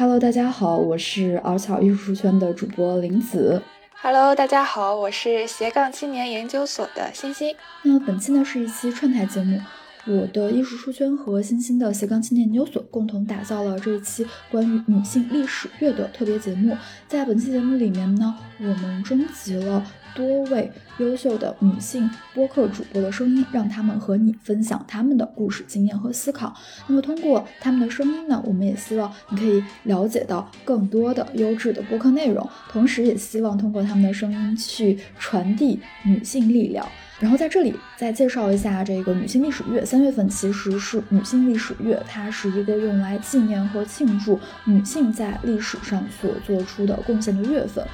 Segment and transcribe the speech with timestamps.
[0.00, 3.62] Hello，大家好，我是敖草艺术圈的主播林子。
[4.00, 7.54] Hello，大家好，我是斜杠青年研究所的欣欣。
[7.82, 9.60] 那本期呢是一期串台节目。
[10.06, 16.76] 我的艺术书圈和新兴的斜杠青年研究所共同打造了这一期关于女性历史月的特别节目。
[17.06, 26.54] 在本期节目里面呢，我们征集了多位优秀的女性播客主播的声音，让他们和你分享他们的故事、经验和思考。
[26.88, 36.86] 那么通过他们的声音呢，我们也希望你可以了解到更多的优质的播客内容，同时也希望通过他们的声音去传递女性力量。
[37.20, 47.86] 然后在这里再介绍一下这个女性历史月，三月份其实是女性历史月，它是一个用来纪念和庆祝女性在历史上所做出的贡献的月份。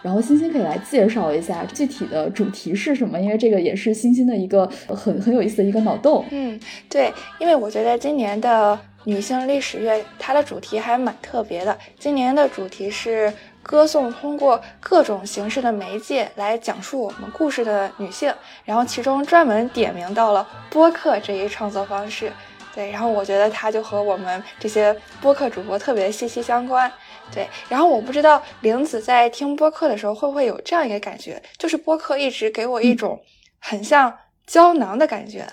[0.00, 6.24] 然后欣欣可以来介绍一下具体的主题是什么，因为这个也是欣欣的一个很很有意思的一个脑洞。
[6.30, 6.58] 嗯，
[6.88, 13.32] 对，因为我觉得今年的女性历史月它的主题还蛮特别的，今年的主题是。
[13.68, 22.32] 歌颂通过各种形式的媒介来讲述我们故事的女性，然后其中专门点名到了播客这一创作方式，
[22.74, 26.90] 对，然后我觉得它就和我们这些播客主播特别息息相关，
[27.30, 33.20] 对，然后我不知道玲子在听播客的时候会不会有这样一个感觉，就是播客一直给我一种
[33.58, 35.46] 很像胶囊的感觉。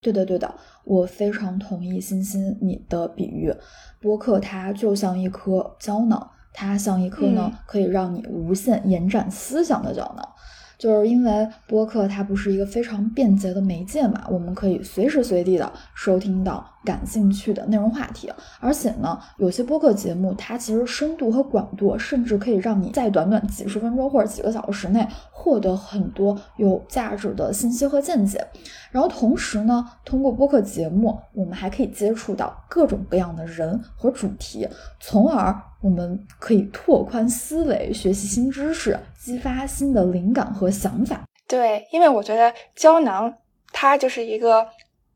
[0.00, 3.52] 对的，对的，我非常同意欣欣你的比喻，
[4.00, 6.30] 播客它就像一颗胶囊。
[6.58, 10.28] 它像一颗呢，可以让你无限延展思想的胶囊。
[10.76, 28.46] 就是因为播客它不是一个非常便捷的媒介嘛，我们可以随时随地的收听到感兴趣的内容话题，而且呢，有些播客节目它其实深度和广度甚至可以让你在短短几十分钟或者几个小时内获得很多有价值的信息和见解。
[28.90, 34.68] 然后同时呢，通过播客节目，我们还可以接触到各种各样的人和主题，
[35.00, 35.54] 从而。
[35.80, 41.22] 我们可以拓宽思维，学习新知识，激发新的灵感和想法。
[41.46, 43.32] 对，因为我觉得胶囊
[43.72, 44.66] 它就是一个，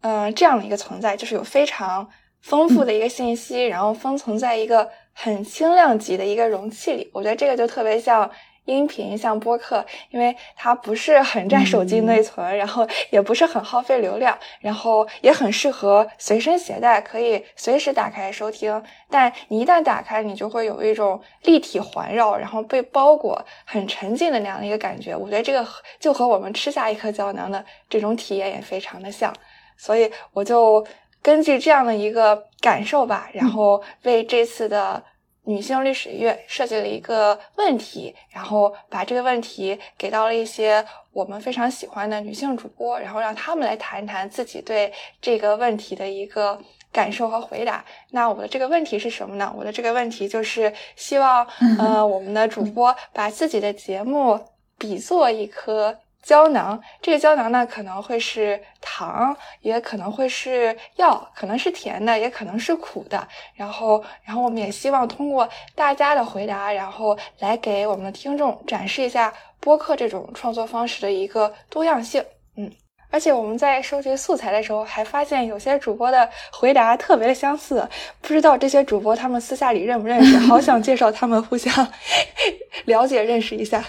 [0.03, 2.09] 嗯，这样的一个存在，就是有非常
[2.43, 7.11] 丰富的一个信息，然后封存在一个很轻量级的一个容器里。
[7.13, 8.31] 我觉得这个就特别像。
[8.67, 18.81] 音频像播客，因为它不是很占手机内存，然后也不是很耗费流量，然后也很适合随身携带，可以随时打开收听。
[19.11, 25.17] 但你一旦打开，你就会有一种立体环绕，然后被包裹、很沉浸的那样的一个感觉。
[25.17, 25.67] 我觉得这个
[25.99, 29.35] 就和我们吃下一颗胶囊的这种体验也非常的像，
[29.83, 30.87] 所以我就
[31.21, 35.03] 根据这样的一个感受吧，然后为这次的。
[35.45, 46.57] 女性历史月设计了一个问题，然后把这个问题给到了一些我们非常喜欢的女性主播，然后让他们来谈一谈自己对这个问题的一个
[46.93, 47.85] 感受和回答。
[48.13, 49.53] 那我的这个问题是什么呢？
[49.59, 51.45] 我的这个问题就是希望，
[51.77, 54.39] 呃，我们的主播把自己的节目
[54.79, 55.99] 比作一颗。
[56.23, 63.27] 胶囊，这个胶囊呢，可能会是糖，也可能会是药，可能是甜的，也可能是苦的。
[63.55, 72.25] 然后，然后我们也希望通过大家的回答，然后来给我们的听众展示一下播客这种创作方式的一个多样性。
[72.57, 72.71] 嗯，
[73.11, 77.89] 而且我们在收集素材的时候，还发现有些主播的回答特别的相似，
[78.21, 80.39] 不知道这些主播他们私下里认不认识？
[80.39, 81.93] 好想介绍他们互相
[82.87, 83.85] 了解认识一下。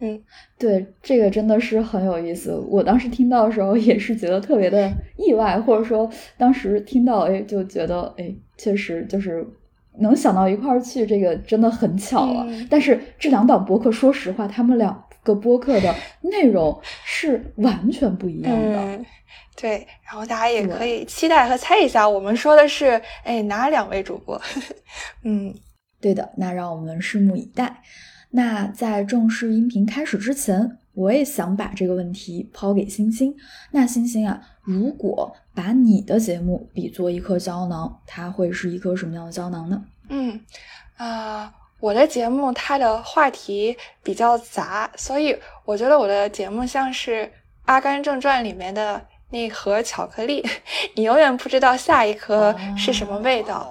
[0.00, 0.22] 嗯。
[0.58, 2.54] 对，这个真的是很有意思。
[2.68, 9.46] 我当时听到的时候也是觉得特别的意外，或者说当时听到，哎，就觉得，哎，确实就是
[9.98, 12.46] 能想到一块儿去，这个真的很巧了。
[12.68, 19.04] 但是这两档播客，说实话，他们两个播客的 内容是完全不一样的。
[19.56, 24.40] 对，然后大家也可以期待和猜一下，我们说的是，哎，哪两位主播？
[25.24, 25.54] 嗯，
[26.00, 27.82] 对的，那让我们拭目以待。
[28.30, 33.34] 那在正式音频开始之前，我也想把这个问题抛给星星。
[33.72, 39.82] 那星星啊，如果把你的节目比作一颗胶囊，它会是一颗什么样的胶囊呢？
[40.08, 40.40] 嗯，
[40.96, 47.24] 啊，我的节目它的话题比较杂，所以我觉得我的节目像是
[47.64, 50.44] 《阿甘正传》里面的那盒巧克力，
[50.94, 53.68] 你永远不知道下一颗是什么味道。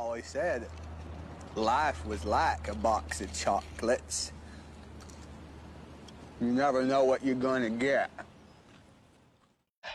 [6.40, 8.08] You never know what you're gonna get。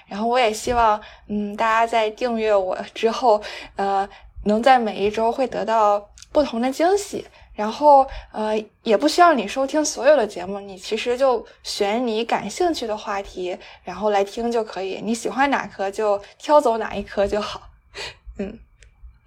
[0.06, 3.42] 然后我也希望，嗯，大家在订阅我之后，
[3.76, 4.08] 呃，
[4.44, 7.26] 能在每一周会得到不同的惊喜。
[7.54, 8.52] 然后，呃，
[8.82, 15.00] 也不需要你收听所有的节目，你其实就选你感兴趣的话题，然后来听就可以。
[15.00, 17.68] 你喜欢哪颗就挑走哪一颗就好。
[18.38, 18.58] 嗯，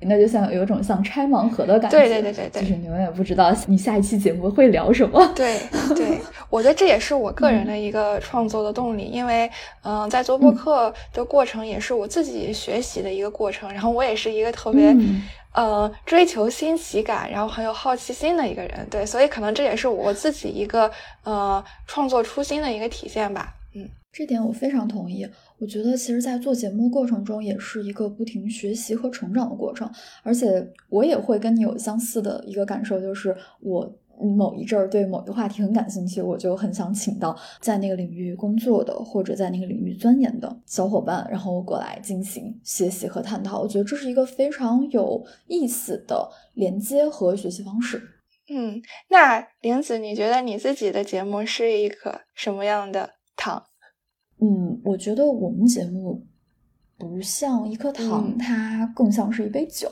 [0.02, 1.98] 那就像有一种像拆盲盒的感觉。
[1.98, 5.26] 对对对对对，就是你永远不知道你下一期节目会聊什么。
[5.36, 5.60] 对
[5.96, 9.50] 对， 我觉得这也是我个人的一个创作的动力，因为
[9.84, 14.96] 嗯，在做播客的过程也是我自己学习的一个过程，然后我也是一个特别。
[15.54, 20.92] 呃，追求新奇感，然后很有好奇心的一个人，对，所以可能这也是我自己一个
[21.24, 23.56] 呃创作初心的一个体现吧。
[23.74, 25.28] 嗯，这点我非常同意。
[25.60, 29.92] 我觉得其实，在做节目过程中，也是一个不停学习和成长的过程。
[30.24, 33.98] 而且，我也会跟你有相似的一个感受，就是我。
[34.36, 43.62] 某一阵儿对某一个话题很感兴趣，我就很想请到在那个领域工作的或者在那个领域钻研的小伙伴，然后过来进行学习和探讨。
[43.62, 48.02] 我觉得这是一个非常有意思的连接和学习方式。
[48.50, 53.66] 嗯，那玲子，你觉得你自己的节目是一个什么样的糖？
[54.40, 56.24] 嗯，我觉得我们节目
[56.98, 59.92] 不像一颗糖，它更像是一杯酒。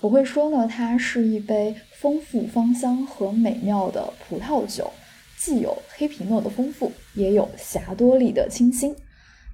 [0.00, 4.90] 我会说呢，它是一杯丰富芳香和美妙的葡萄酒，
[5.38, 8.94] 既有黑皮诺的丰富，也有霞多丽的清新。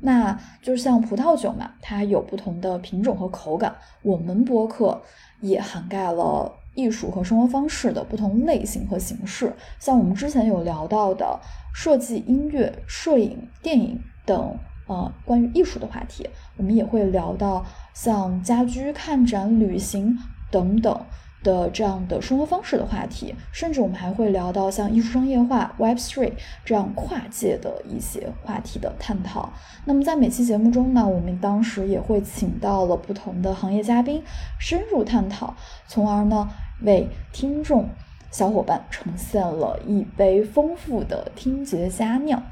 [0.02, 3.76] 那就像葡萄酒嘛，它有不同的品种和口感。
[4.02, 5.02] 我们播客
[5.42, 11.38] 也涵盖了艺术和生活方式的不同类型和形式，像我们之前有聊到的
[11.74, 14.00] 设计、音乐、摄影、电影
[14.30, 14.56] 等
[14.86, 20.16] 呃关于艺术的话题，我们也会聊到像家居、看展、旅行。
[20.52, 21.00] 等等
[21.44, 26.32] 的这样的生活方式的话题，甚至我们还会聊到像艺术商业化、Web Three
[26.64, 29.52] 这样跨界的一些话题的探讨。
[29.84, 34.20] 那么在每期节目中呢，我们当时也会请到了不同的行业嘉宾
[34.58, 35.54] 深入探讨，
[35.86, 36.48] 从而呢
[36.82, 37.88] 为听众
[38.32, 42.42] 小伙伴呈现了一杯丰富的听觉佳酿。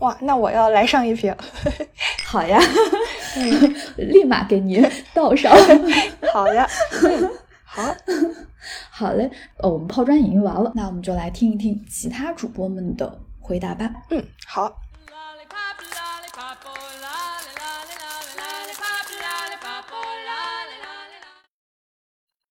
[0.00, 1.34] 哇，那我要来上一瓶。
[2.26, 2.60] 好呀，
[3.96, 5.50] 立马给你倒上。
[6.32, 6.68] 好呀，
[7.64, 7.82] 好，
[8.90, 9.30] 好嘞。
[9.58, 13.90] 呃，我们抛砖引玉完了，那我们就来听一听其他主播们的回答吧。
[14.10, 14.80] 嗯，好。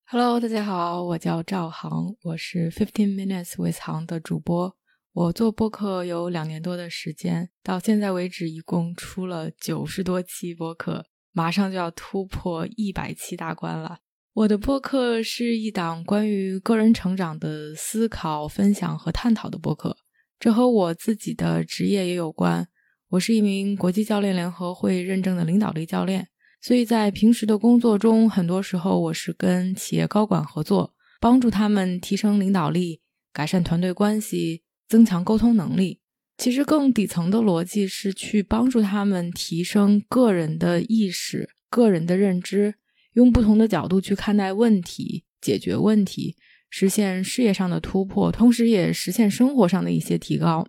[0.08, 4.76] Hello，大家好，我叫赵航，我是 Fifteen Minutes with 航的主播。
[5.16, 14.00] 我做播客有两年多的时间，到现在为止一共出了九十多期播客，马上就要突破一百期大关了。
[14.34, 19.96] 我的播客是一档关于个人成长的思考、分享和探讨的播客，
[20.38, 22.68] 这和我自己的职业也有关。
[23.12, 26.28] 我是一名国际教练联合会认证的领导力教练，
[26.60, 33.00] 所以在平时的工作中，很多时候我是跟企业高管合作，帮助他们提升领导力，
[33.32, 34.65] 改善团队关系。
[34.88, 36.00] 增强沟通能力，
[36.38, 42.76] 其实更底层的逻辑是去帮助他们提升个人的意识、个人的认知，
[43.14, 46.36] 用不同的角度去看待问题、解决问题，
[46.70, 50.68] 实现事业上的突破，同时也实现生活上的一些提高。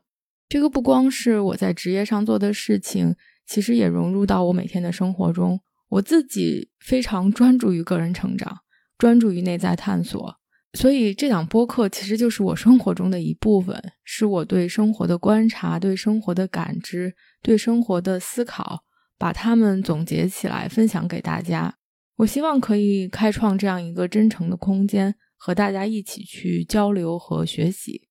[0.48, 3.16] 这个不光是我在职业上做的事情，
[3.46, 5.60] 其实也融入到我每天的生活中。
[5.88, 8.58] 我自己非常专注于个人成长，
[8.96, 10.36] 专注于内在探索。
[10.76, 18.84] 所以这档播客其实就是我生活中的一部分，是我对生活的观察、对生活的感知、对生活的思考，
[19.16, 21.74] 把它们总结起来分享给大家。
[22.16, 28.08] 我希望可以开创这样一个真诚的空间，和大家一起去交流和学习。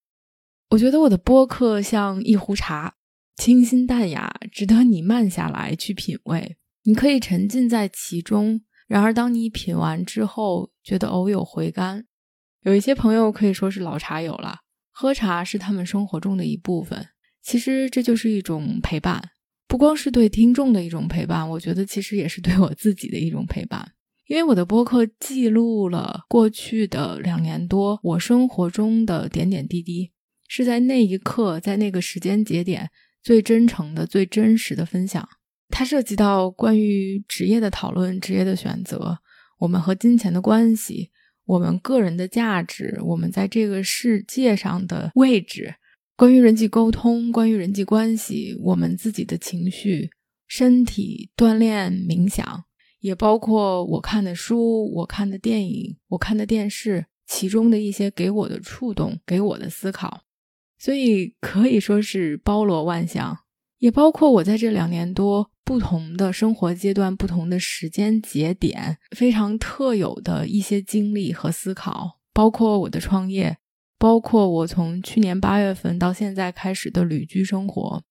[0.71, 2.95] 我觉得我的播客像一壶茶，
[3.35, 6.57] 清新淡雅，值得你慢下来去品味。
[6.83, 12.05] 你可以沉浸在其中，然而当你品完之后，觉得偶有回甘。
[12.65, 14.57] 有一些朋友可以说是老茶友了，
[14.91, 17.09] 喝茶是他们生活中的一部分。
[17.43, 19.21] 其实这就是一种陪伴，
[19.67, 23.91] 不光是对听众的一种陪伴，我觉得其实也是对我自己的一种陪伴。
[24.25, 30.11] 因为我的播客记录了过去的两年多我生活中的点点滴滴，
[30.47, 32.89] 是在那一刻，在那个时间节点
[33.21, 35.29] 最真诚的、最真实的分享。
[35.69, 39.19] 它涉及到关于职业的讨论、职业的选择，
[39.59, 41.11] 我们和金钱的关系。
[41.45, 45.75] 我们个人的价值，我们在这个世界上的位置，
[46.15, 50.09] 关于人际沟通，关于人际关系，我们自己的情绪、
[50.47, 52.63] 身体锻炼、冥想，
[52.99, 60.21] 也包括我看的书、我看的电影、我看的电视，其中的一些给我的触动、给我的思考，
[60.79, 63.37] 所以可以说是包罗万象，
[63.85, 65.51] 也包括我在这两年多。
[65.63, 73.57] 不同的生活阶段、不同的时间节点，非常特有的一些经历和思考，包括我的创业，
[73.97, 78.03] 包括我从去年八月份到现在开始的旅居生活。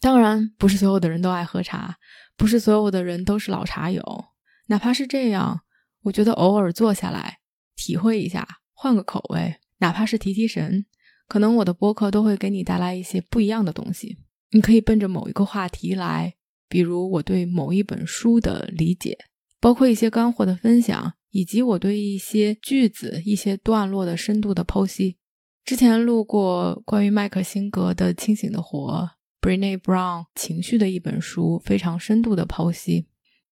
[0.00, 1.96] 当然，不是所有的人都爱喝茶，
[2.36, 4.26] 不是所有的人都是老茶友。
[4.66, 5.62] 哪怕是这样，
[6.02, 7.38] 我觉得偶尔坐下来
[7.74, 10.86] 体会一下，换个口味，哪怕是提提神，
[11.26, 14.18] 可能我的播客都会给你带来一些不一样的东西。
[14.52, 16.34] 你可以奔着某一个话题来，
[16.68, 19.18] 比如我对某一本书的理解，
[19.60, 25.16] 包括一些干货的分享，以及我对一些句子、一些段落的深度的剖析。
[25.64, 29.08] 之前录过关于麦克辛格的《清醒的活》
[29.46, 33.06] ，Brene Brown 情绪的一本书，非常深度的剖析。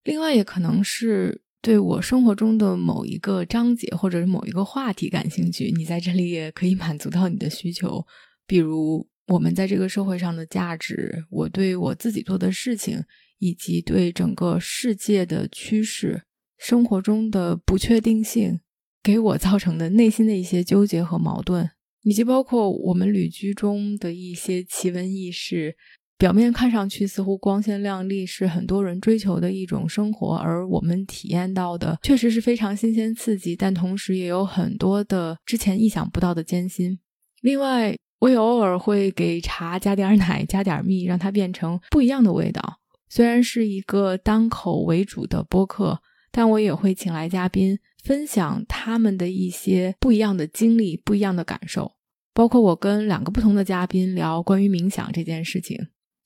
[0.04, 8.04] 另外，也可能是对我生活中的某一个章节或者是某一个话题感兴趣，你在这里也可以满足到你的需求。
[8.46, 13.02] 比如我们在这个社会上的价值，我对我自己做的事情，
[13.38, 16.22] 以及对整个世界的趋势、
[16.58, 18.60] 生活中的不确定性，
[19.02, 21.70] 给我造成的内心的一些纠结和矛盾。
[22.02, 25.76] 以及包括我们旅居中的一些奇闻异事，
[26.16, 36.98] 表面看上去似乎光鲜亮丽，是很多人追求的一种生活，而我们体验到的确实是非常新鲜刺激，但同时也有很多的之前意想不到的艰辛。
[37.42, 42.78] 另外，我也偶尔会给茶加点奶，加点蜜，让它变成不一样的味道。
[43.08, 46.00] 虽然是一个单口为主的播客，
[46.30, 47.78] 但我也会请来嘉宾。
[48.02, 51.92] 分享他们的一些不一样的经历、不一样的感受，
[52.32, 55.78] 包括我跟两个不同的嘉宾聊关于冥想这件事情，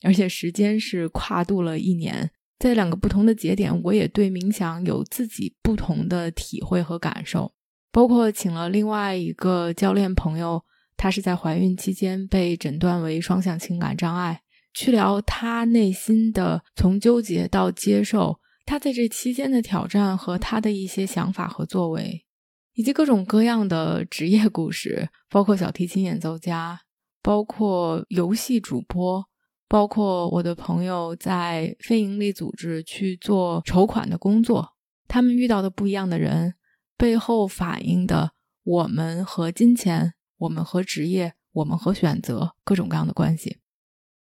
[0.02, 7.52] 而且时间是跨度了一年，在两个不同的节点，我也对冥想有自己不同的体会和感受。
[7.90, 10.62] 包括请了另外一个教练朋友，
[10.96, 18.40] 她是在怀孕期间被诊断为双向情感障碍，去聊她内心的从纠结到接受。
[18.66, 22.24] 她在这期间的挑战和她的一些想法和作为，
[22.72, 26.80] 以及各种各样的职业故事，包括小提琴演奏家，
[27.22, 29.24] 包括游戏主播，
[29.68, 34.70] 包括我的朋友在非营利组织去做筹款的工作，
[35.06, 36.54] 他们遇到的不一样的人，
[36.96, 38.32] 背后反映的
[38.64, 43.58] 我们和金钱，我们和职业，我们和选择各种各样的关系。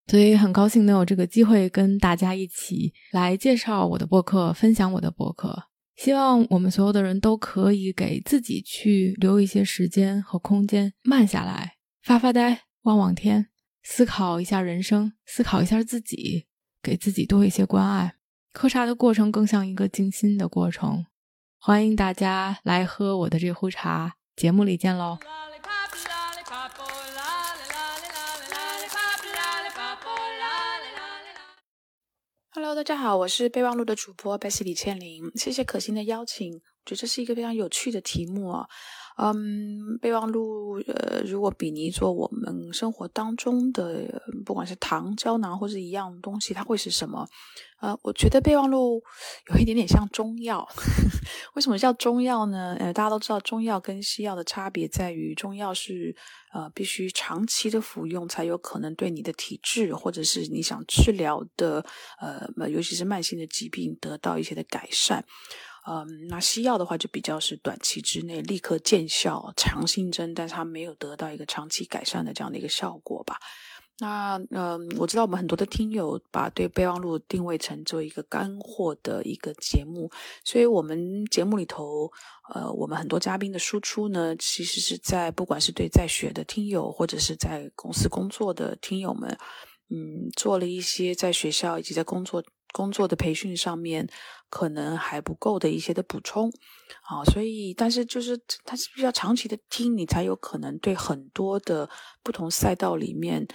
[0.07, 5.69] 所以很高兴能有这个机会跟大家一起来介绍我的博客，分享我的博客。
[5.95, 13.47] 希望我们所有的人都可以给自己去留一些时间和空间，慢下来，发发呆，望望天，
[13.83, 16.47] 思考一下人生，思考一下自己，
[16.81, 18.15] 给自己多一些关爱。
[18.51, 21.05] 喝茶的过程更像一个静心的过程。
[21.59, 25.17] 欢迎大家来喝我的这壶茶，节目里见喽。
[32.65, 38.65] Hello，大家好，我是备忘录的主播白西李倩玲，谢谢可心的邀请，我觉得这是一个非常有趣的题目哦。
[39.17, 47.27] 嗯，备忘录，呃，如果比拟做我们生活当中的，不管是糖胶囊或者一样东西，它会是什么？
[47.79, 49.03] 呃，我觉得备忘录
[49.51, 50.67] 有一点点像中药。
[51.53, 52.75] 为什么叫中药呢？
[52.79, 56.15] 呃，大家都知道中药跟西药的差别在于，中药是
[56.53, 61.85] 呃必须长期的服用，才有可能对你的体质或者是你想治疗的
[62.19, 65.23] 呃，尤其是慢性的疾病得到一些的改善。
[65.85, 73.37] 嗯，那西药的话就比较是短期之内立刻见效，强心针，但是它没有得到一个长期改善的这样的一个效果吧。
[73.99, 80.09] 那嗯，我知道我们很多的听友把对备忘录定位成做一个干货的一个节目，
[80.43, 82.11] 所以我们节目里头，
[82.53, 89.37] 呃，我们很多嘉宾的输出呢，其实是在不管是对在学的听友，或者是在公司工作的听友们，
[89.89, 92.41] 嗯，做了一些在学校以及在工作。
[92.73, 94.09] 工作的培训上面
[94.49, 96.51] 可能还不够的一些的补充，
[97.03, 101.89] 啊，所以但是就是它是不是要长期的听，你才有可能对很多的
[102.21, 103.47] 不同赛道里面。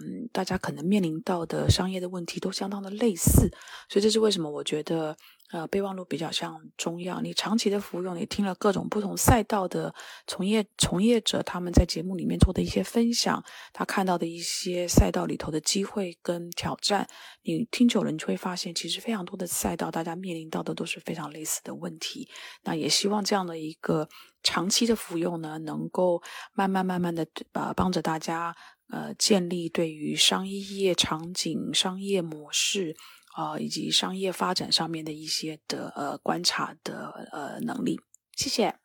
[0.00, 3.50] 嗯，大家可能面临到的商业的问题都相当的类似，
[3.88, 5.16] 所以这是为什么我觉得，
[5.52, 7.20] 呃，备忘录比较像中药。
[7.20, 9.94] 你长期的服用，你听了各种不同赛道的
[10.26, 17.06] 从业从业者他们在节目里面做的一些分享，他看到的一些赛道里头的机会跟挑战，
[17.42, 22.28] 你听久了，你就会发现，其实非常多的赛道，大家面临到的都是非常类似的问题。
[22.62, 24.08] 那也希望这样的一个
[24.42, 26.22] 长期的服用呢，能够
[26.54, 28.56] 慢慢慢慢的呃帮着大家。
[28.92, 32.94] 呃，建立对于商业场景、商业模式
[33.34, 37.98] 啊，以及商业发展上面的一些的呃观察的呃能力。
[38.36, 38.76] 谢谢。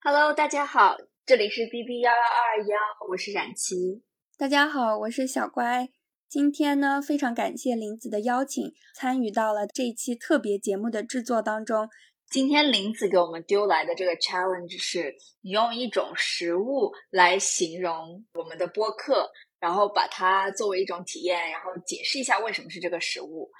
[0.00, 2.76] Hello，大家好，这里是 B B 幺幺二幺，
[3.08, 4.02] 我是冉琪。
[4.36, 5.88] 大家好，我是小乖。
[6.28, 11.88] 今天呢，非常感谢林子的邀请，参与到了这一期特别节目的制作当中。
[12.30, 23.50] 今天林子给我们丢来的这个 challenge 是，你用一种食物来形容我们的播客，然后把它作为一种体验，然后解释一下为什么是这个食物。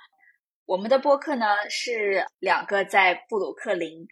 [0.67, 4.09] 我们的播客呢是两个在布鲁克林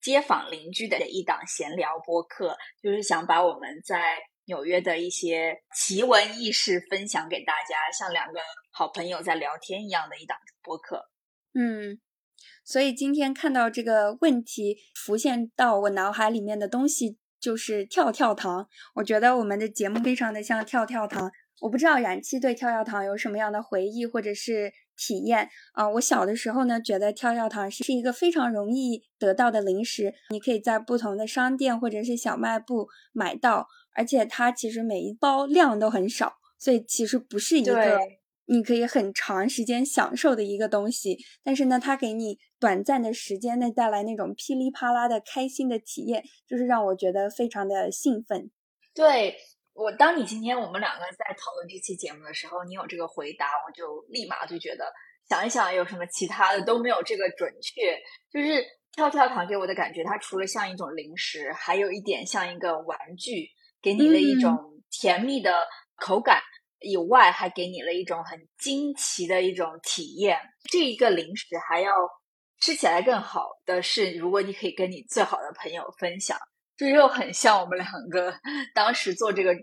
[0.00, 11.10] 街坊邻居的一档闲聊播客，就是想把我们在纽约的一些奇闻异事分享给大家，像两个好朋友在聊天一样的一档播客。
[11.54, 11.98] 嗯，
[12.66, 18.66] 所以今天看到这个问题浮现到我脑海里面的东西就是跳跳糖。
[18.96, 21.30] 我觉得我们的节目非常的像跳跳糖。
[21.60, 25.88] 我不知道燃气对跳跳糖有什么样的回忆或者是体验啊？
[25.88, 33.68] 我小的时候呢，觉得跳跳糖是一个非常容易得到的零食，你可以在不同的商店或者是小卖部买到。
[33.94, 37.98] 而且它其实每一包量都很少，所以其实不是一个
[38.46, 41.18] 你可以很长时间享受的一个东西。
[41.44, 48.50] 但是呢，它给你短暂的时间内带来那种噼里啪啦的开心的体验，就是让我觉得非常的兴奋。
[48.94, 49.36] 对
[49.74, 54.84] 我，当你今天我们两个在讨论这期节目的时候，你有这个回答，我就立马就觉得
[55.28, 57.98] 想一想有什么其他的都没有这个准确。
[58.32, 63.48] 就是跳跳糖给我的感觉，它除了像一种零食，还有一点像一个玩具。
[63.82, 65.52] 给你的一种甜蜜的
[65.94, 66.40] 口感
[66.86, 70.38] 以外，还给你了一种很惊奇的一种体验。
[70.70, 71.92] 这一个零食还要
[72.60, 76.38] 吃起来更好的是，如果你可以跟你最好的朋友分享，
[76.76, 78.34] 这又很像我们两个
[78.74, 79.54] 当时做这个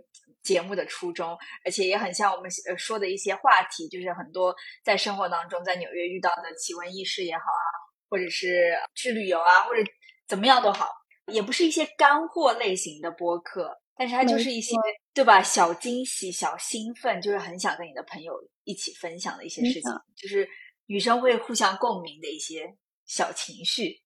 [0.44, 4.54] 节目的初衷，而且也很像我们呃说的一些话题，就是很多
[4.84, 7.68] 在生活当中在纽约遇到的奇闻异事也好啊，
[8.10, 9.82] 或者是去旅游啊，或者
[10.28, 10.90] 怎么样都好，
[11.28, 13.80] 也不是一些干货类型的播客。
[13.96, 14.76] 但是它就是一些
[15.14, 15.42] 对吧？
[15.42, 18.34] 小惊喜、小兴奋，就是很想跟你的朋友
[18.64, 20.48] 一起分享的一些事情，就是
[20.88, 24.02] 女生会互相共鸣的一些小情绪。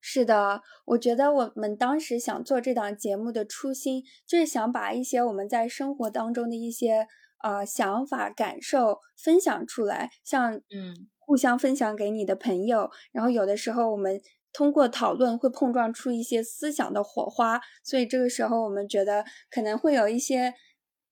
[0.00, 7.06] 是的，我觉得我们当时想做这档节目的初心，就是想把一些我们在生活当中的一些
[7.42, 12.90] 呃想法、感受分享出来，像嗯，互相分享给你的朋友。
[13.12, 14.20] 然后有的时候我们。
[14.52, 20.52] 通过讨论会碰撞出一些思想的火花，所以这个时候我们觉得可能会有一些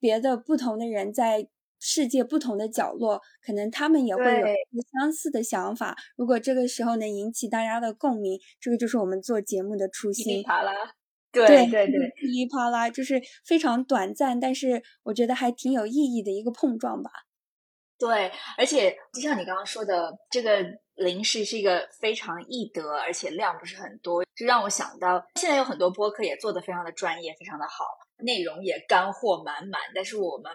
[0.01, 1.49] 别的不同的人在
[1.79, 4.47] 世界不同的角落，可能他们也会有
[5.01, 5.97] 相似的想法。
[6.17, 10.25] 如果这个时候能引起大家的共鸣，这个就是我们做节目的初心。
[10.25, 10.73] 噼里啪啦，
[11.31, 17.11] 对对对，噼里啪啦，就是非常短暂，但是我觉得还挺有意义的一个碰撞吧。
[17.97, 20.51] 对，而且就像你刚刚说的，这个。
[20.99, 27.85] 零食是一个非常易得，而且量不是很多，就让我想到现在有很多播客也做得非常的专业，非常的好，
[28.19, 29.81] 内容也干货满满。
[29.95, 30.53] 但是我们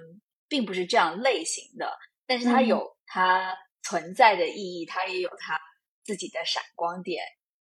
[0.47, 1.89] 并不是这样类型的，
[2.27, 5.57] 但是它有它存在的意义，它也有它
[6.03, 7.23] 自己的闪光点。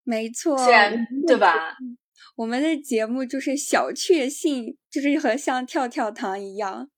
[0.04, 1.76] 没错，虽然对吧？
[2.36, 6.88] 我们的节目就是小确幸，就是和像跳跳糖一样，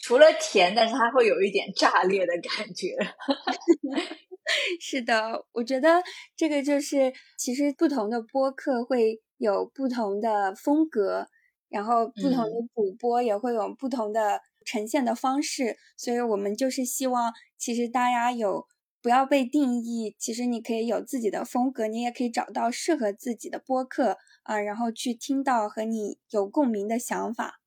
[0.00, 2.96] 除了甜，但是它会有一点炸裂的感觉。
[4.80, 6.02] 是的，我觉得
[6.36, 11.26] 这个就是，其实不同的播客会有不同的风格，
[11.68, 18.66] 然后不同的主播也会有不同的呈现的方式，所以我们就是希望，其实大家有
[19.02, 27.60] 不要被定义，其实你可以有自己的风格，你也可以找到适合自己的播客啊，然后去听到和你有共鸣的想法，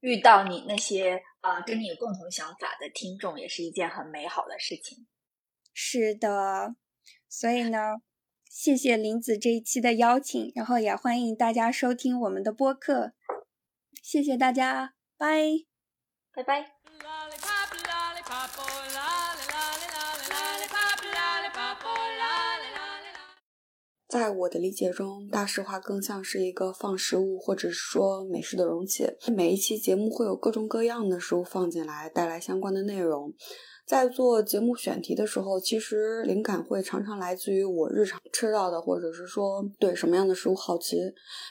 [0.00, 5.06] 遇到你那些啊跟你有共同想法的听众，也是一件很美好的事情。
[5.72, 6.74] 是的，
[7.28, 7.78] 所以呢，
[8.48, 13.12] 谢谢林子这一期的邀请，然后也欢迎大家收听我们的播客，
[14.02, 15.48] 谢谢大家，拜
[16.32, 16.72] 拜拜。
[24.08, 33.32] 在我的理解中，大实话更像是一个放食物或者是说美食的容器，每一期节目会有各种各样的食物放进来，带来相关的内容。
[33.84, 40.96] 在做节目选题的时候，其实灵感会常常来自于我日常吃到的，或者是说对什么样的食物好奇。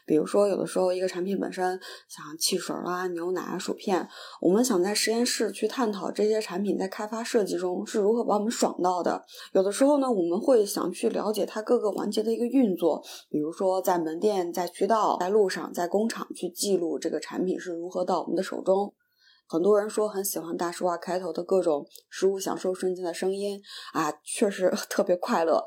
[0.05, 4.07] 比如说，有的时候一个产品本身，像汽水啦、牛奶啊、薯片，
[4.39, 9.23] 我们想在实验室去探讨这些产品在开发设计中是如何把我们爽到的。
[9.53, 18.93] 有的时候呢，我们会想去了解它各个环节的一个运作，比如说在门店、在渠道、在路上、在工厂去记录这个产品是如何到我们的手中。
[19.51, 23.61] 很多人说很喜欢大实话开头的各种食物享受瞬间的声音
[23.91, 25.61] 啊，确实 特别快乐。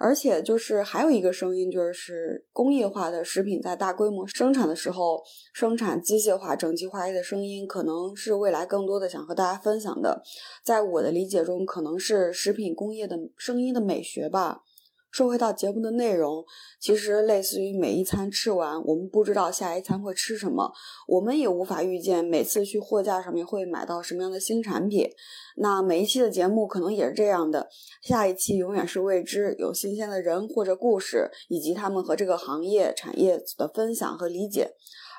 [0.00, 10.22] 而且就是还有一个声音，就是工业化的食品在大规模生产的时候，生产机械化、整齐划一的声音，可能是未来更多的想和大家分享的。
[10.64, 14.62] 在我的理解中，可能是食品工业的声音的美学吧。
[15.10, 16.44] 说回到节目的内容，
[16.78, 20.72] 其实类似于每一餐吃完，我们不知道下一餐会吃什么，
[21.08, 25.10] 我们也无法预见每次去货架上面会买到什么样的新产品。
[25.56, 27.68] 那每一期的节目可能也是这样的，
[28.02, 34.70] 下一期永远是未知，有新鲜的人或者故事，以及他们和这个行业产业的分享和理解。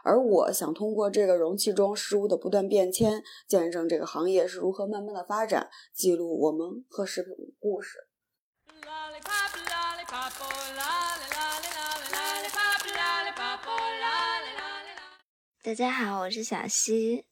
[0.03, 8.10] 而我想通过这个容器中食物的不断变迁，见证这个行业是如何慢慢的发展，记录我们和食品的故事。
[15.63, 17.23] 大家好，我是小溪，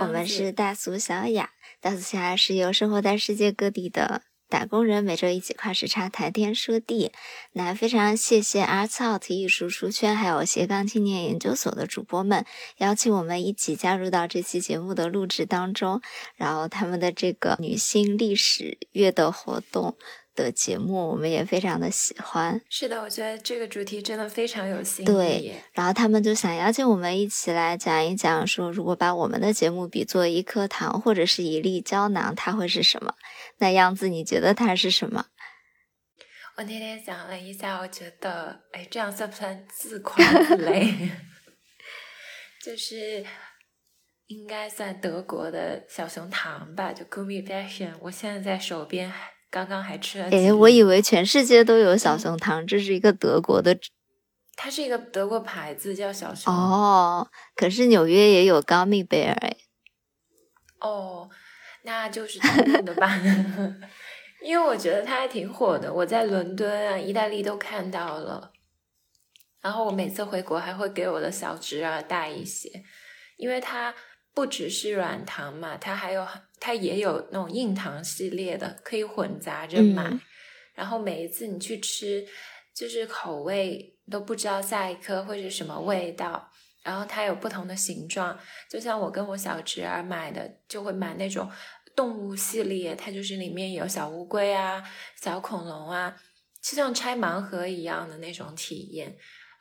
[0.00, 1.50] 我们是大俗小雅。
[1.80, 7.10] 大俗小雅是由生活在世界各地的打工人每周一起跨时差谈天说地。
[7.52, 16.00] 那非常谢谢 Arts Out 艺术书圈还有斜杠青年研究所的主播们邀请我们一起加入到这期节目的录制当中。
[16.36, 19.96] 然后他们的这个女性历史月的活动。
[20.34, 22.60] 的节目我们也非常的喜欢。
[22.68, 25.06] 是的，我觉得这个主题真的非常有新意。
[25.06, 33.14] 对，然后他们就想邀请我们一起来讲一讲，说如果把我们的节目比作一颗糖或者是一粒胶囊，它会是什么？
[33.58, 35.26] 那样子你觉得它是什么？
[36.56, 41.10] 我那天想了一下，我觉得，哎，这样算不算自夸自擂？
[42.64, 43.24] 就是
[44.28, 47.92] 应该算德国的小熊糖吧，就 Gummy Bear。
[48.00, 49.12] 我现在在手边。
[49.54, 50.28] 刚刚还吃了。
[50.32, 53.78] 哎，我以为全世界都有小熊糖，这是一个德国的。
[54.56, 56.52] 它是一个德国牌子，叫小熊。
[56.52, 59.56] 哦，可是纽约也有 Gummy Bear 哎。
[60.80, 61.30] 哦，
[61.84, 63.16] 那就是同路的吧。
[64.42, 68.50] 因为我觉得它还挺火的，我在伦敦啊、意大利都看到了。
[69.60, 72.82] 然后我每次回国还会给我的小侄儿带一些，
[73.36, 73.94] 因为它。
[74.36, 76.26] 不只是软糖嘛，它还有
[76.64, 80.10] 它也有那种硬糖系列的，可以混杂着买。
[80.72, 82.26] 然后每一次你去吃，
[82.74, 86.50] 就是口味都不知道下一颗会是什么味道。
[86.82, 88.38] 然后它有不同的形状，
[88.70, 91.50] 就像我跟我小侄儿买的，就会买那种
[91.94, 94.82] 动物系列，它就是里面有小乌龟啊、
[95.20, 96.16] 小恐龙啊，
[96.62, 99.14] 就像拆盲盒一样的那种体验。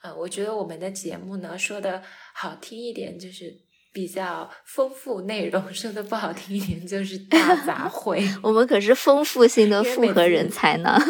[0.04, 2.02] 呃，我觉得我们的节目呢，说的
[2.34, 3.62] 好听一点就是。
[3.94, 8.28] 比较丰富内容，说的不好听一点就是大杂烩。
[8.42, 10.98] 我们可是丰富性的复合人才呢。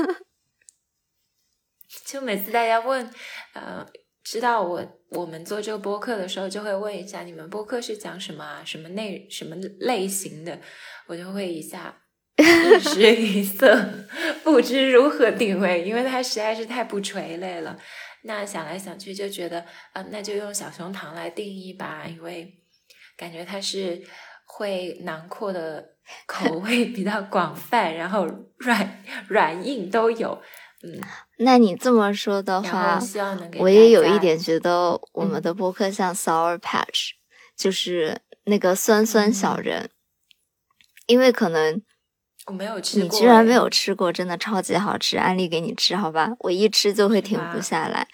[2.05, 3.09] 就每次大家问，
[3.53, 3.85] 呃，
[4.23, 8.61] 知道我我们做这个播客的时候，就会问一下你们播客是讲什么啊？
[8.65, 10.59] 什么内什么类型的？
[11.07, 12.01] 我就会一下
[12.37, 14.05] 一时语塞，
[14.43, 17.79] 不知如何定位，因为它实在是太不垂类了。
[18.23, 22.59] 那想来想去就觉得，啊，那就用小熊糖来定义吧，因为。
[23.17, 24.01] 感觉它是
[24.45, 25.89] 会囊括的
[26.27, 30.41] 口味比较广泛，然后软软硬都有。
[30.83, 30.99] 嗯，
[31.37, 32.99] 那你这么说的话，
[33.59, 37.11] 我也有一点觉得我们的播客像 Sour Patch，
[37.55, 39.89] 就是那个酸酸小人。
[41.05, 41.81] 因为可能
[42.47, 46.31] 我没有吃过，你居然没有吃过，真的超级好吃，安利给你吃好吧？
[46.39, 48.05] 我一吃就会停不下来。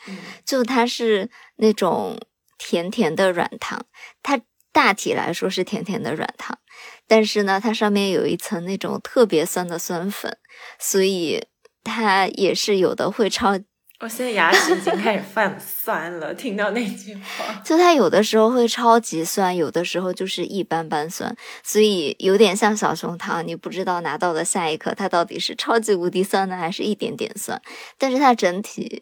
[0.45, 2.19] 就它是那种
[2.59, 3.83] 甜甜的软糖，
[4.21, 4.39] 它。
[4.71, 6.59] 大体来说是甜甜的软糖，
[7.07, 10.37] 但是呢，它上面有一层那种特别酸的酸粉，
[10.79, 11.47] 所以
[11.83, 13.59] 它也是有的会超。
[14.01, 27.61] 我现在牙齿已经开始泛酸了，听到那句话，就它有的时候会超级酸，有的时候就是一般般酸，所以有点像小熊糖，你不知道拿到的下一刻它到底是超级无敌酸呢，还是一点点酸。
[27.97, 29.01] 但是它整体，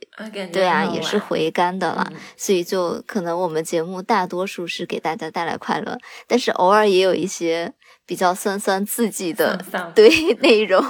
[0.52, 7.72] 对啊，也是回甘的啦，所以就可能我们节目大多数是给大家带来快乐，但是偶尔也有一些
[8.08, 10.10] 比较酸酸刺激的对
[10.42, 10.84] 内容，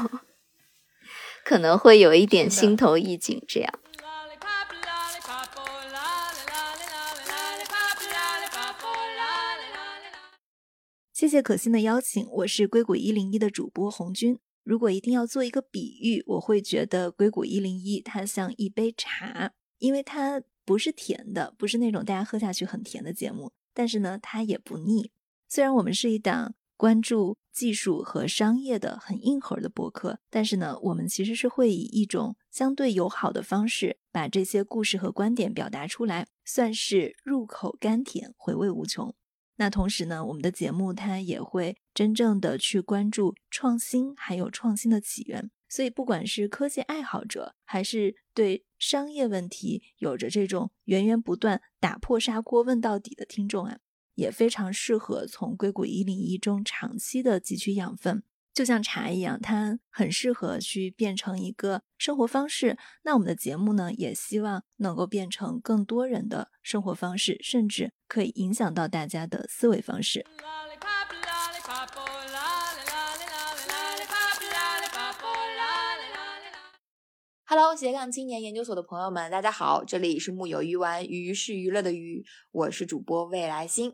[1.44, 3.74] 可能会有一点心头一紧这样。
[11.18, 14.38] 谢谢可心的邀请，我是硅谷一零一的主播红军。
[14.64, 25.10] 如果一定要做一个比喻，我会觉得硅谷一零一它像一杯茶，因为它不是甜的，不是那种大家喝下去很甜的节目，但是呢，它也不腻。
[25.48, 39.16] 虽然我们是一档关注技术和商业的很硬核的博客，但是呢，我们其实是会以一种相对友好的方式把这些故事和观点表达出来，算是入口甘甜，回味无穷。
[39.58, 45.52] 那同时呢，我们的节目它也会真正的去关注创新，还有创新的起源。
[45.70, 53.80] 所以，不管是科技爱好者，还是对商业问题有着这种源源不断打破砂锅问到底的听众啊，
[54.16, 58.24] 也非常适合从硅谷一零一中长期的汲取养分。
[58.58, 62.76] 就像茶一样，它很适合去变成一个生活方式。
[63.04, 70.26] 那我们的节目呢，也希望能够变成更多人的生活方式，甚至可以影响到大家的思维方式。
[77.46, 83.94] Hello，斜杠青年研究所的朋友们，大家好，这里是木有鱼丸，鱼是娱乐的鱼，我是主播未来星，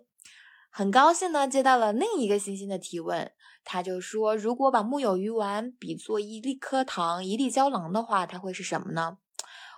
[0.72, 3.34] 很高兴呢接到了另一个星星的提问。
[3.64, 9.18] 他就说：“如果把木有鱼丸比作一粒颗糖、一粒胶囊的话，它会是什么呢？”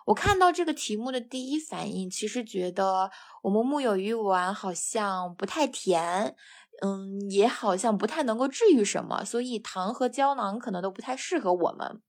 [0.07, 3.09] 我看到这个题目的第一反应，其实觉得
[3.41, 6.35] 我们木有鱼丸好像不太甜，
[6.83, 12.01] 嗯，也好像不太能够治愈什么，所以糖和胶囊可能都不太适合我们。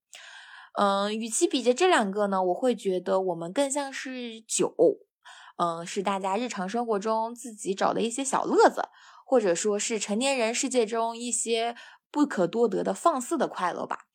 [0.79, 4.75] 嗯，与其比着这两个呢，我会觉得我们更像是酒，
[5.57, 8.83] 嗯，是大家日常生活中自己找的一些小乐子。
[9.29, 11.75] 或者说是成年人世界中一些
[12.13, 14.07] 不可多得的放肆的快乐吧，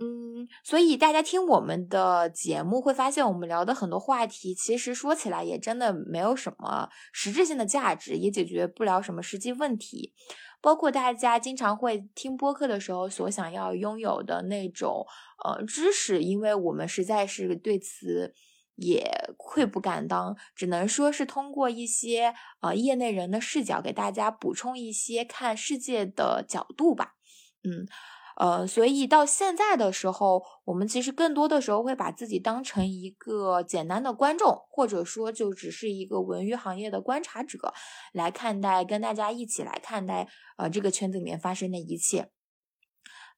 [0.00, 10.12] 嗯，所以大家听我们的节目会发现，我们聊的很多话题，其实说起来也真的没有什么实质性的价值，也解决不了什么实际问题，
[10.60, 15.06] 包括大家经常会听播客的时候所想要拥有的那种
[15.44, 18.34] 呃知识，因为我们实在是对此。
[18.80, 27.16] 也愧不敢当，只能说是通过一些呃业内人的视角，给大家补充一些看世界的角度吧。
[27.62, 27.86] 嗯，
[28.38, 37.74] 呃，所以到现在的时候，我们其实更多的时候会把自己当成一个简单的观众，或者说就只是一个文娱行业的观察者
[38.14, 42.30] 来看待，跟大家一起来看待呃这个圈子里面发生的一切。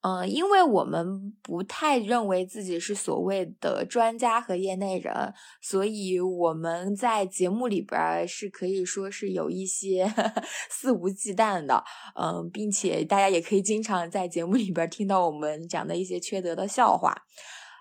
[0.03, 10.13] 嗯，因为我们不太认为自己是所谓的专家和业内人，所以我们在节目里边是可以说是有一些
[10.69, 11.85] 肆无忌惮的，
[12.21, 17.15] 嗯，并且大家也可以经常在节目里边听到我们讲的一些缺德的笑话，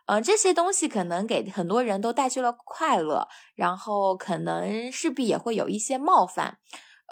[0.05, 6.59] 嗯，这些东西可能给很多人都带去了快乐，然后可能势必也会有一些冒犯。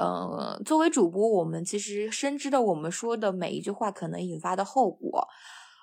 [0.01, 5.27] 嗯，作为主播，我们其实深知的我们说的每一句话可能引发的后果，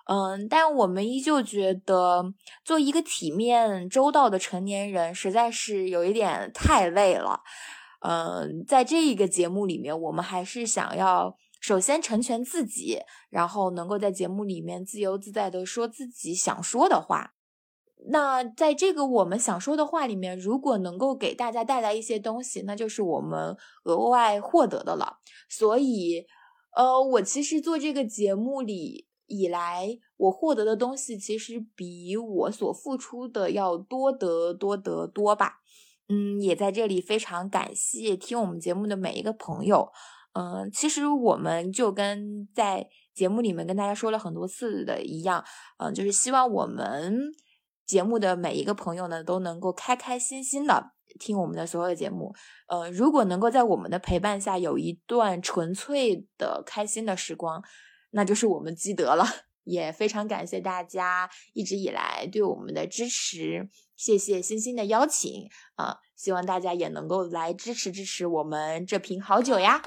[0.07, 2.33] 嗯，但我们依旧觉得
[2.65, 7.43] 做一个体面周到的成年人实在是有一点太累了。
[8.01, 17.33] 嗯，在这一个节目里面，我们还是想要首先成全自己，然后能够在节目里面自由自在的说自己想说的话。
[18.09, 25.19] 那在这个我们想说的话里面，如果能够给大家带来一些东西，那就是我们额外获得的了。
[25.49, 26.25] 所以，
[26.77, 35.55] 呃，我其实做这个节目里以来，我获得的东西其实比我所付出的要多得多得多吧。
[36.09, 39.91] 嗯，也在这里非常感谢听我们节目的每一个朋友。
[40.35, 45.43] 嗯，其实我们就跟在节目里面跟大家说了很多次的一样，
[45.79, 47.33] 嗯，就是希望我们。
[47.87, 52.35] 节目的每一个朋友呢，都能够开开心心的听我们的所有的节目。
[52.69, 57.63] 呃，如果能够在我们的陪伴下有一段纯粹的开心的时光，
[58.11, 59.25] 那就是我们积德了。
[59.65, 65.99] 也非常感谢大家一直以来对我们的支持，谢谢星星的邀请啊！
[66.15, 69.83] 希望大家也能够来支持支持我们这瓶好酒呀。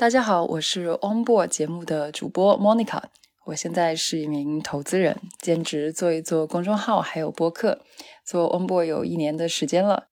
[0.00, 3.02] 大家好，我是 Onboard 节目的主播 Monica，
[3.44, 7.82] 我现在是一名投资人，兼职做一做公众号，还有播客。
[8.24, 10.04] 做 Onboard 有一年的时间了。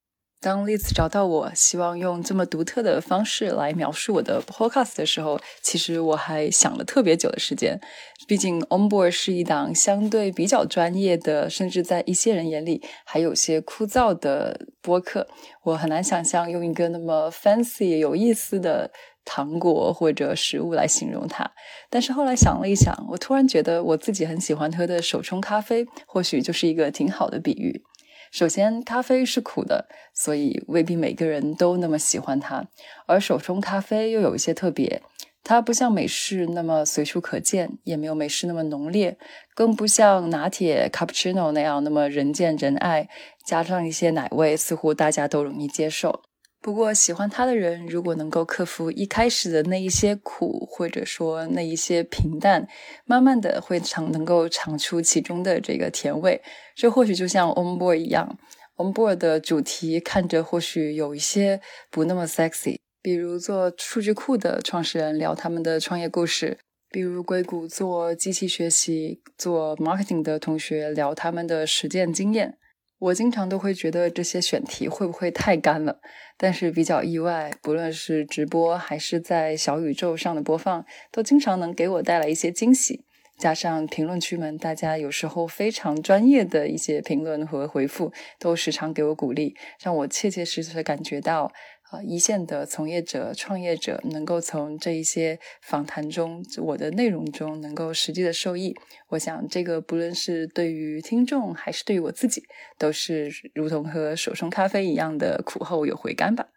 [0.42, 7.80] 当 Liz 找到我，希望用这么独特的方式来描述我的 Podcast 的时候，其实我还想了特别久的时间。
[8.26, 15.26] 毕竟 Onboard 是一档相对比较专业的，甚至在一些人眼里还有些枯燥的播客。
[15.64, 18.90] 我很难想象用一个那么 fancy 有意思的。
[19.28, 21.50] 糖果或者食物来形容它，
[21.90, 27.84] 但是后来想了一想，我突然觉得我自己很喜欢喝的手冲咖啡，或许就是一个挺好的比喻。
[28.30, 32.66] 首先，咖啡是苦的，所以未必每个人都那么喜欢它。
[33.06, 35.02] 而手冲咖啡又有一些特别，
[35.44, 39.18] 它不像美式那么随处可见，也没有美式那么浓烈，
[39.54, 43.10] 更不像拿铁、cappuccino 那样那么人见人爱，
[43.44, 46.22] 加上一些奶味，似乎大家都容易接受。
[46.60, 52.66] 不过，喜欢它的人如果能够克服一开始的那一些苦，或者说那一些平淡，
[53.04, 56.42] 慢慢的会尝能够尝出其中的这个甜味。
[56.74, 58.38] 这或许就像 Onboard 一样
[58.76, 66.58] ，Onboard 的主题看着或许有一些不那么 sexy，比如做数据库的创始人聊他们的创业故事，
[66.90, 72.57] 比如硅谷做机器学习、做 marketing 的同学聊他们的实践经验。
[72.98, 76.00] 我经常都会觉得这些选题会不会太干了，
[76.36, 83.04] 但是比较意外，不论是直播还是在小宇宙上的播放，都经常能给我带来一些惊喜。
[83.38, 91.52] 加上评论区们，大家有时候非常专业的一些评论和回复，都时常给我鼓励，让我切切实实的感觉到。
[91.90, 98.76] 啊，一线的从业者、创业者能够从这一些访谈中，我的内容中能够实际的受益，
[99.08, 102.44] 我想这个不论是对于听众还是对于我自己，
[102.76, 106.48] 都是如同喝手冲咖啡一样的苦后有回甘吧。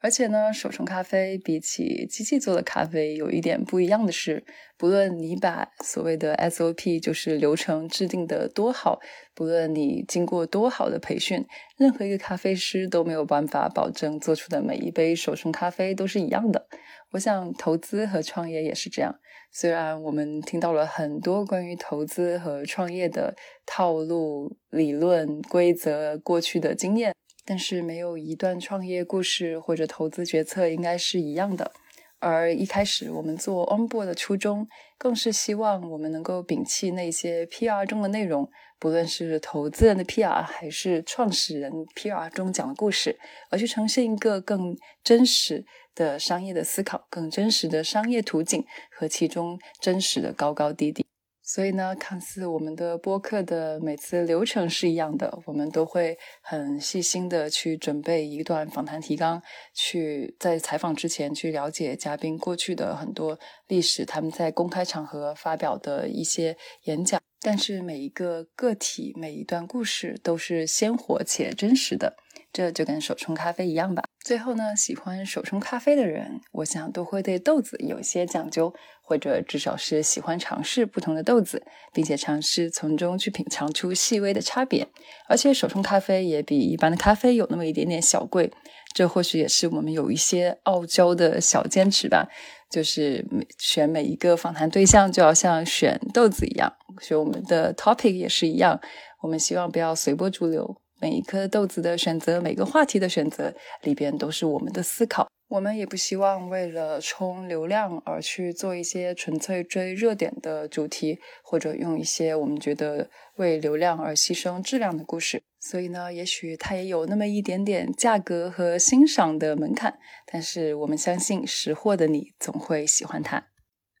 [0.00, 4.44] 而且呢，手冲咖啡比起机器做的咖啡有一点不一样的是，
[4.76, 9.00] 不论你把所谓的 SOP 就是流程制定的多好，
[9.34, 11.44] 不论你经过多好的培训，
[11.78, 16.68] 任何一个咖啡师都没有办法保证做出的每一杯手冲咖啡都是一样的。
[17.12, 19.18] 我想投资和创业也是这样，
[19.50, 27.14] 虽然我们听到了很多关于投资和创业的套路、理论、规则、过去的经验。
[27.46, 31.72] 但是没有一段创业故事或者投资决策应该是一样的。
[32.18, 34.66] 而一开始我们做 Onboard 的初衷，
[34.98, 43.18] 更是希望我们能够摒弃那些 PR 中的内容，不论是投资人的 PR 还是创始人 PR 中讲的故事，
[43.50, 51.04] 而去呈现一个更真实的商业的思考，更真实的商业图景和其中真实的高高低低。
[51.48, 59.40] 所以呢，看似我们的播客的每次流程是一样的，我们都会很细心的去准备一段访谈提纲，
[59.72, 67.20] 去在采访之前去了解嘉宾过去的很多历史，他们在公开场合发表的一些演讲。
[67.40, 72.16] 但是每一个个体、每一段故事都是鲜活且真实的，
[72.56, 74.02] 这就跟手冲咖啡一样吧。
[74.24, 84.88] 最后呢，喜欢手冲咖啡的人，我想都会对豆子有些讲究，或者至少是喜欢尝试不同的豆子，并且尝试从中去品尝出细微的差别。
[85.28, 88.50] 而且手冲咖啡也比一般的咖啡有那么一点点小贵，
[88.94, 92.26] 这或许也是我们有一些傲娇的小坚持吧。
[92.70, 98.80] 就是每选每一个访谈对象，就要像选豆子一样，选我们的 topic 也是一样。
[99.22, 100.80] 我们希望不要随波逐流。
[101.00, 105.26] 每一颗豆子的选择，每个话题的选择里边都是我们的思考。
[105.48, 115.40] 我们也不希望为了冲流量而去做一些纯粹追热点的主题，或者用一些我们觉得为流量而牺牲质量的故事。
[115.60, 119.98] 所以呢，也许它也有那么一点点价格和欣赏的门槛，
[120.30, 123.46] 但是我们相信识货的你总会喜欢它。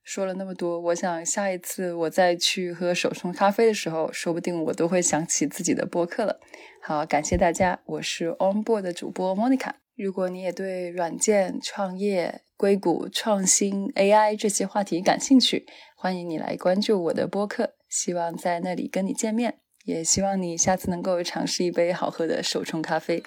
[0.06, 6.38] 说了那么多，我想下一次我再去喝手冲咖啡的时候，说不定我都会想起自己的播客了。
[6.80, 9.72] 好，感谢大家，我是 Onboard 的主播 Monica。
[9.96, 15.66] 如果你也对软件创业、硅谷创新、AI 这些话题感兴趣，
[15.96, 23.24] 欢迎你来关注我的播客，希望在那里跟你见面，也希望你下次能够尝试一杯好喝的手冲咖啡。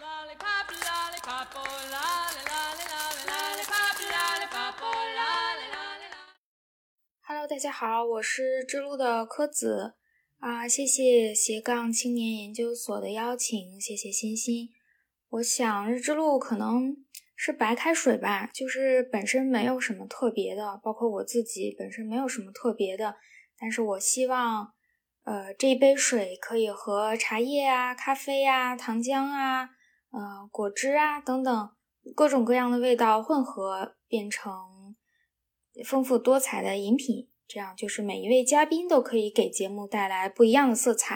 [7.39, 9.93] Hello，大家好，我是之路的柯子
[10.39, 14.67] 啊，谢谢斜杠青年研究所的邀请，谢谢欣欣。
[15.29, 16.97] 我想日之路可能
[17.37, 23.15] 是白开水吧，就是本身没有什么特别的，包括我自己本身没有什么特别的，
[23.57, 24.73] 但是我希望，
[25.23, 29.61] 呃，这一杯水可以和茶叶啊、咖啡啊、糖浆啊、
[30.11, 31.71] 呃、果汁啊等等
[32.13, 34.51] 各种各样的味道混合，变成
[35.85, 37.28] 丰富多彩的饮品。
[37.51, 41.15] 这样就是每一位嘉宾都可以给节目带来不一样的色彩，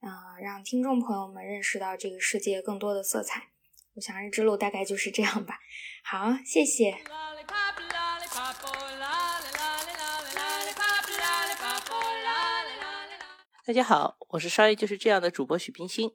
[0.00, 3.50] 啊，让听众朋友们认识到这个世界更多的色彩。
[3.92, 5.58] 我想日之路大概就是这样吧。
[6.02, 6.96] 好，谢谢。
[13.66, 16.12] 大家好，我是商业就是这样的主播许冰心。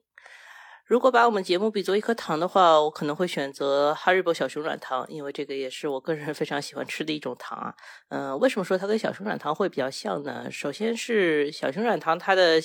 [0.90, 7.72] 如果把我们节目比作一颗糖的话，我可能会选择哈瑞波小熊软糖，因为这个也是我个人 非常喜欢吃的一种糖啊。
[8.08, 10.50] 嗯，为什么说它跟小熊软糖会比较像呢？
[10.50, 12.60] 首先是小熊软糖，它的。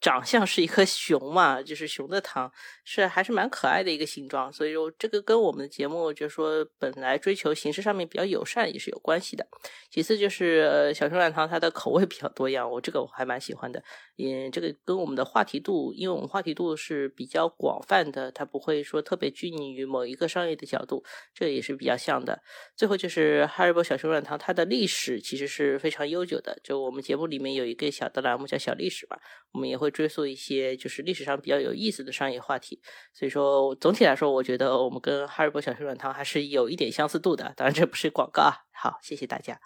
[0.00, 2.50] 长相是一颗 熊嘛，就是熊的糖，
[2.84, 9.44] 是还是蛮可爱的一个形状，所以说这个跟我们的节目就是说本来追求形式上面比较友善也是有关系的。
[9.90, 13.82] 其次就是小熊软糖，它的口味比较多样，我这个我还蛮喜欢的。
[14.18, 21.02] 嗯，这个跟我们的话题度，因为我们话题度是比较广泛的，它不会说特别拘泥于某一个商业的角度，
[21.34, 22.40] 这也是比较像的。
[22.76, 26.58] 最后就是哈瑞波小熊软糖，它的历史其实是非常悠久的。
[26.62, 29.18] 就我们节目里面有一个小的栏目叫小历史吧，
[29.52, 29.87] 我们也会。
[29.90, 32.80] 追溯一些就是历史上比较有意思的商业话题，
[33.12, 37.52] 所以说总体来说，我觉得我们跟哈尔伯小熊软糖还是有一点相似度的。
[37.56, 38.54] 当然，这不是广告啊。
[38.72, 39.60] 好，谢谢大家。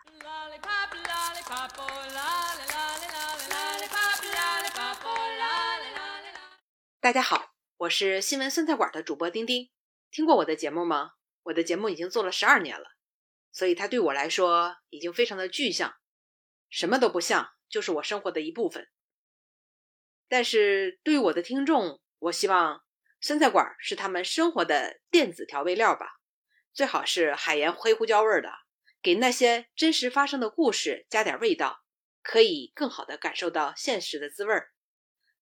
[7.00, 9.70] 大家好，我是新闻酸菜馆的主播丁丁，
[10.12, 11.10] 听过我的节目吗？
[11.42, 12.84] 我的节目已经做了十二年了，
[13.50, 15.94] 所以它对我来说已经非常的具象，
[16.70, 18.86] 什么都不像，就是我生活的一部分。
[20.32, 22.82] 但是对于我的听众，我希望
[23.20, 26.06] 酸菜馆是他们生活的电子调味料吧，
[26.72, 28.50] 最好是海盐黑胡椒味的，
[29.02, 31.84] 给那些真实发生的故事加点味道，
[32.22, 34.70] 可以更好的感受到现实的滋味儿。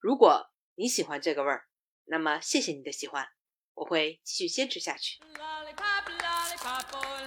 [0.01, 1.69] 如果你喜欢这个味儿，
[2.07, 3.29] 那么谢谢你的喜欢，
[3.75, 5.21] 我会继续坚持下去。
[5.39, 5.71] 啦啦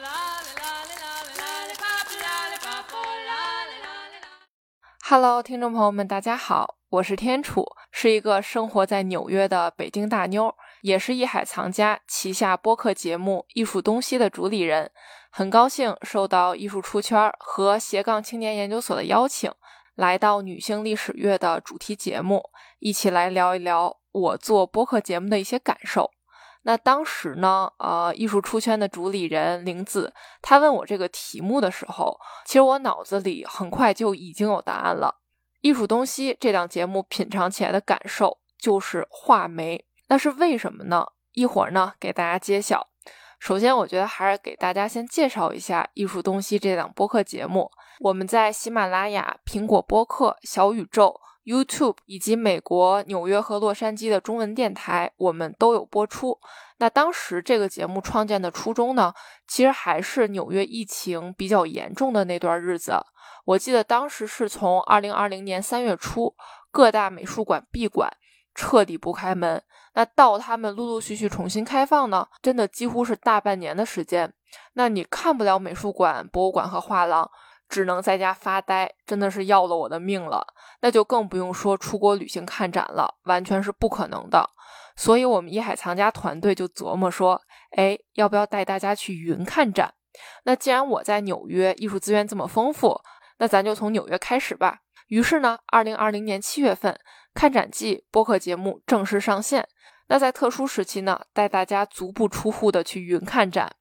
[0.01, 0.82] 啦
[5.05, 14.89] Hello，听众朋友们，大家好，我是天楚，是一个生活在纽约的北京大妞，也是艺海藏家旗下播客节目《艺术东西》的主理人。
[15.29, 19.51] 很高兴受到艺术出圈和斜杠青年研究所的邀请，
[19.95, 22.41] 来到女性历史月的主题节目，
[22.79, 26.11] 一起来聊一聊我做播客节目的一些感受。
[26.65, 35.15] 那当时呢，呃，艺术出圈的主理人玲子，她问我这个题目的时候，其实我脑子里很快就已经有答案了。
[35.61, 41.05] 艺术东西这档节目品尝起来的感受就是画眉，那是为什么呢？
[41.33, 42.87] 一会儿呢给大家揭晓。
[43.39, 47.69] 首先，我觉得还是给大家先介绍一下艺术东西这档播客节目。
[47.99, 51.19] 我们在喜马拉雅、苹果播客、小宇宙。
[51.45, 56.39] YouTube 以及美国纽约和洛杉矶的中文电台，我们都有播出。
[56.77, 59.13] 那当时这个节目创建的初衷呢，
[59.47, 62.93] 其实还是纽约疫情比较严重的那段日子。
[63.45, 66.33] 我记得当时是从2020年3月初，
[66.71, 68.09] 各大美术馆闭馆，
[68.55, 69.61] 彻底不开门。
[69.95, 74.33] 那到他们陆陆续续重新开放呢，真的几乎是大半年的时间。
[74.73, 77.29] 那你看不了美术馆、博物馆和画廊。
[77.69, 80.45] 只能在家发呆，真的是要了我的命了。
[80.81, 84.49] 那就更不用说出国旅行看展了，完全是不可能的。
[84.95, 87.41] 所以，我们艺海藏家团队就琢磨说，
[87.71, 89.93] 哎，要不要带大家去云看展？
[90.43, 93.01] 那既然我在纽约，艺术资源这么丰富，
[93.39, 94.79] 那咱就从纽约开始吧。
[95.07, 96.99] 于是呢，二零二零年七月份，
[97.33, 99.67] 看展季播客节目正式上线。
[100.07, 103.75] 那在特殊时期呢，带大家足不出户的去云看展。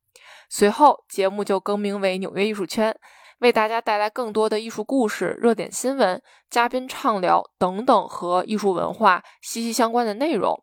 [0.49, 2.97] 随后，节目就更名为纽约艺术圈。
[3.43, 10.57] 为大家带来更多的艺术故事、热点新闻、嘉宾畅聊等等和艺术文化息息相关的内容。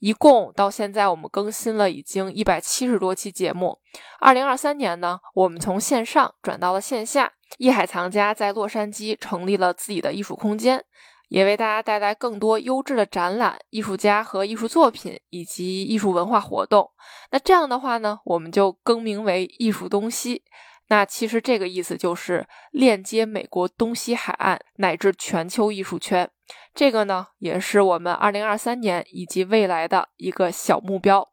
[0.00, 3.78] 一共到现在，我们更新了已经一百七十多期节目。
[4.18, 10.84] 二零二三年呢，我们从线上转到了线下，艺海藏家在洛杉矶成立了自己的艺术空间，
[11.28, 16.90] 也为大家带来更多优质的展览、艺术家和艺术作品以及艺术文化活动。
[17.30, 20.42] 那这样的话呢，我们就更名为艺术东西。
[20.88, 26.30] 那其实这个意思就是链接美国东西海岸乃至全球艺术圈，
[26.74, 31.30] 这个呢也是我们二零二三年以及未来的一个小目标。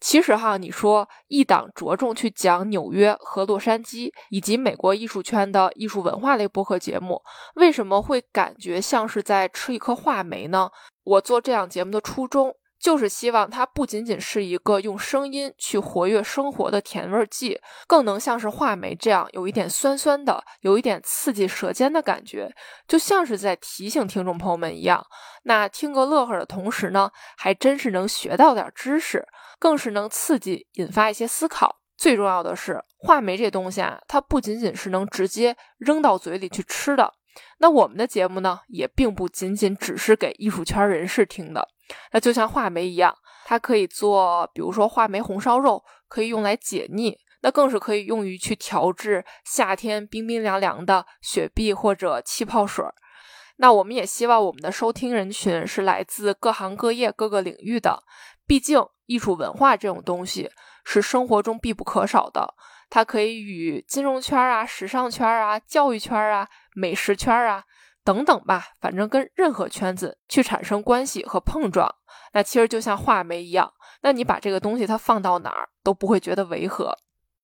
[0.00, 7.20] 其实哈，你说一档着重去讲纽约和洛杉矶以及美国艺术圈的艺术文化类播客节目，
[7.56, 10.70] 为什么会感觉像是在吃一颗话梅呢？
[11.02, 12.54] 我做这样节目的初衷。
[12.80, 22.54] 就是希望它不仅仅是一个用声音去活跃生活的甜味剂，更能像是话梅这样有一点酸酸的，有一点刺激舌尖的感觉，
[22.86, 25.04] 就像是在提醒听众朋友们一样。
[25.42, 29.26] 那听个乐呵的同时呢，还真是能学到点知识，
[29.58, 31.76] 更是能刺激引发一些思考。
[31.96, 37.12] 最重要的是，话梅这东西啊，它不仅仅是能直接扔到嘴里去吃的。
[37.58, 41.66] 那我们的节目呢，也并不仅仅只是给艺术圈人士听的。
[42.12, 43.14] 那就像话梅一样，
[43.44, 52.94] 它可以做，比如说话梅红烧肉，可以用来解腻，那更是可以用于去调制夏天冰冰凉凉的雪碧或者气泡水儿。
[53.56, 58.04] 那我们也希望我们的收听人群是来自各行各业、各个领域的，
[58.46, 60.50] 毕竟艺术文化这种东西
[60.84, 62.54] 是生活中必不可少的，
[62.88, 67.64] 它可以与金融圈啊、时尚圈啊、教育圈啊、美食圈啊。
[68.08, 71.94] 等等吧，反正跟任何圈子去产生关系和碰撞，
[72.32, 73.70] 那其实就像画眉一样。
[74.00, 76.96] 那你把这个东西它放到哪儿都不会觉得违和。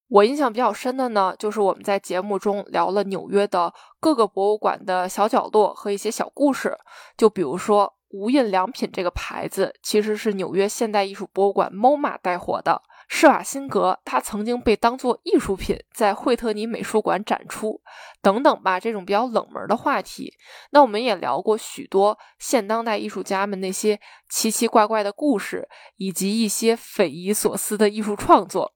[0.09, 6.75] 我印象比较深的呢，就是我们在节目中聊了纽约的各个博物馆的小角落和一些小故事。
[7.15, 12.81] 就比如说无印良品这个牌子，其实是纽约现代艺术博物馆 MoMA 带火的。
[13.09, 17.81] 施瓦辛格，他曾经被当作艺术品在惠特尼美术馆展出，
[18.23, 20.33] 等等吧，这种比较冷门的话题。
[20.71, 28.73] 那我们也聊过许多现当代艺术家们那些奇奇怪怪的故事，以及一些匪夷所思的艺术创作。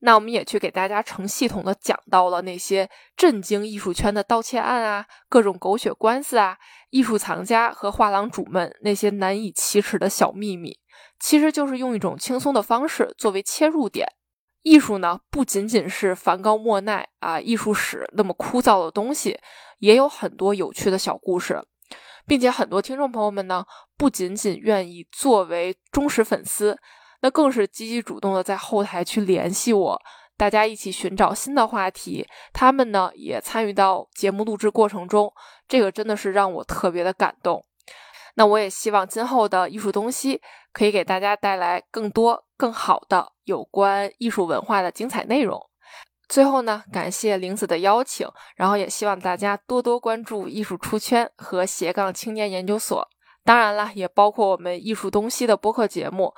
[0.00, 6.56] 那我们也去给大家成系统的讲到了那些震惊艺术圈的盗窃案啊，各种狗血官司啊，
[6.90, 10.78] 艺术藏家和画廊主们那些难以启齿的小秘密。
[11.22, 14.06] 其实就是用一种轻松的方式作为切入点。
[14.62, 19.38] 艺术呢，不仅仅是梵高、莫奈啊，艺术史那么枯燥的东西，
[19.78, 21.62] 也有很多有趣的小故事，
[22.26, 23.64] 并且很多听众朋友们呢，
[23.96, 26.76] 不仅仅愿意作为忠实粉丝，
[27.20, 30.02] 那更是积极主动的在后台去联系我，
[30.36, 32.26] 大家一起寻找新的话题。
[32.52, 35.32] 他们呢，也参与到节目录制过程中，
[35.68, 37.64] 这个真的是让我特别的感动。
[38.34, 40.40] 那我也希望今后的艺术东西
[40.72, 45.60] 可以给大家带来更多更好的有关艺术文化的精彩内容。
[46.28, 48.26] 最后呢，感谢玲子的邀请，
[48.56, 53.06] 然后也希望大家多多关注艺术出圈和斜杠青年研究所。
[53.44, 56.32] 当然了，也包括我们艺术东西的播客节目。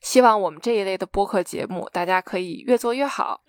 [0.00, 3.40] 希望我们这一类的播客节目，大家可以越做越好。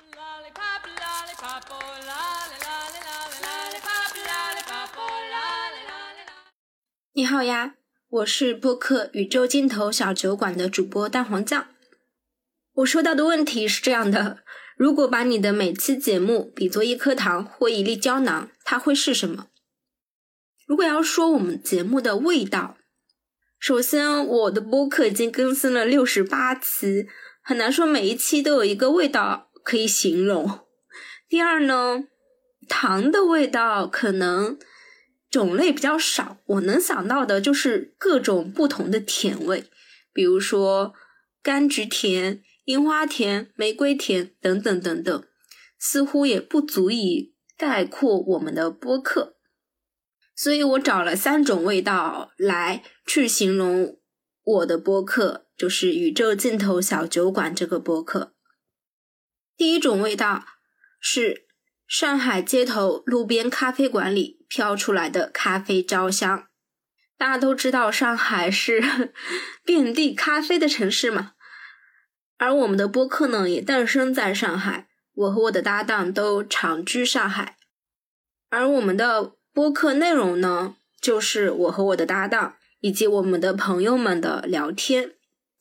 [7.14, 7.76] 你好呀，
[8.08, 11.68] 我是播客宇宙尽头小酒馆的主播蛋黄酱。
[12.76, 14.38] 我收到的问题是这样的：
[14.78, 19.48] 如果把你的每期节目比作一颗糖或一粒胶囊，它会是什么？
[20.66, 22.78] 如果要说我们节目的味道，
[23.60, 27.08] 首先我的播客已经更新了六十八期，
[27.44, 30.62] 很难说每一期都有一个味道可以形容。
[31.28, 32.06] 第二呢，
[32.70, 34.58] 糖的味道可能。
[35.32, 39.64] 种类比较少，我能想到的就是各种不同的甜味，
[40.14, 40.94] 比如说
[41.44, 45.24] 柑橘甜、樱花甜、玫瑰甜等等等等，
[45.80, 49.38] 似乎也不足以概括我们的播客。
[50.36, 53.98] 所以我找了三种味道来去形容
[54.44, 58.36] 我的播客，就是宇宙尽头小酒馆这个播客。
[59.58, 60.46] 第一种味道
[61.00, 61.48] 是。
[61.94, 66.50] 上海街头路边咖啡馆里飘出来的咖啡焦香，
[67.18, 68.84] 大家都知道上海是
[69.64, 71.36] 遍地咖啡的城市嘛，
[72.38, 77.56] 而我们的播客呢也诞生在上海，我和我的搭档都长居上海，
[78.50, 85.14] 而我们的播客内容呢，就是我和我的搭档以及我们的朋友们的聊天，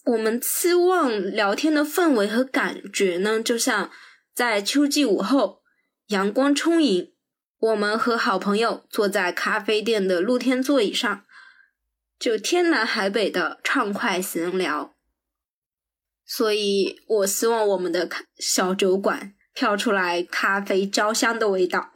[0.06, 3.92] 我们期望聊天的氛围和感觉呢，就像
[4.34, 5.60] 在秋季午后。
[6.08, 7.12] 阳光充盈，
[7.60, 11.26] 我们和好朋友坐在咖啡店的露天座椅上，
[12.18, 14.96] 就天南海北的畅快闲聊。
[16.24, 18.08] 所以我希望我们的
[18.38, 21.92] 小酒馆飘出来咖啡焦香的味道。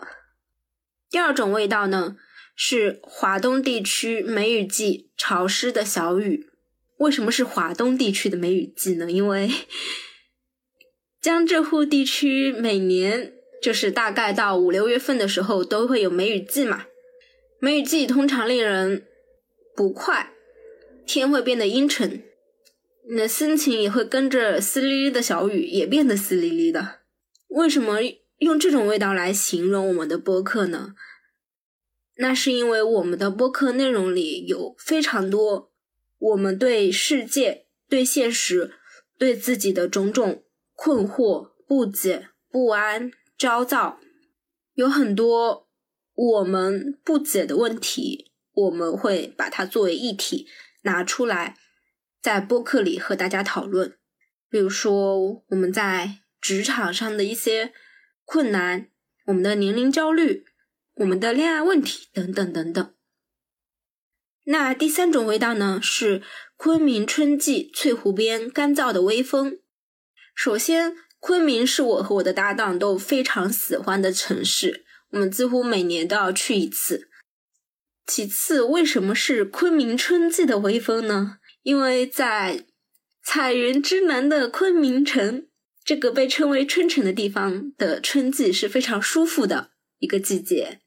[1.09, 2.17] 第二种味道呢，
[2.55, 6.51] 是华东地区梅雨季潮湿的小雨。
[6.99, 9.11] 为什么是华东地区的梅雨季呢？
[9.11, 9.51] 因为
[11.23, 13.33] 江浙沪地区每年。
[13.65, 16.85] 就是大概到五六月份的时候都会有梅雨季嘛，
[17.59, 19.07] 梅雨季通常令人
[19.75, 20.35] 不快，
[21.07, 22.23] 天会变得阴沉，
[23.09, 26.99] 你的心情也会跟着淅沥沥的小雨也变得淅沥沥的。
[27.49, 28.01] 为什么
[28.37, 30.95] 用这种味道来形容我们的播客呢？
[32.19, 35.73] 那是因为我们的播客内容里有非常多
[36.19, 38.73] 我们对世界、对现实、
[39.17, 40.45] 对自己的种种
[40.75, 43.11] 困惑、不解、不安。
[43.37, 43.99] 焦躁，
[44.75, 45.69] 有很多
[46.15, 50.47] 我们不解的问题，我们会把它作为议题
[50.83, 51.57] 拿出来，
[52.23, 53.99] 在播客里和大家讨论。
[54.49, 57.73] 比如说，我们在职场上的一些
[58.25, 58.89] 困难，
[59.27, 60.45] 我们的年龄焦虑，
[60.95, 62.95] 我们的恋爱问题等等等等。
[64.45, 66.23] 那第三种味道呢，是
[66.57, 69.59] 昆明春季翠湖边干燥的微风。
[70.35, 70.97] 首先。
[71.27, 77.09] 昆明是我和我的搭档都非常喜欢的城市，我们几乎每年都要去一次。
[78.07, 81.39] 其次，为什么是昆明春季的微风呢？
[81.63, 82.67] 因为在
[83.23, 85.47] 彩云之南的昆明城，
[85.83, 89.71] 这个被称为春城的地方的春季是非常舒服的
[90.01, 90.83] 一个季节，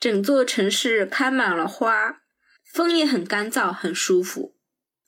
[0.00, 2.22] 整座城市开满了花，
[2.72, 4.56] 风也很干燥，很舒服。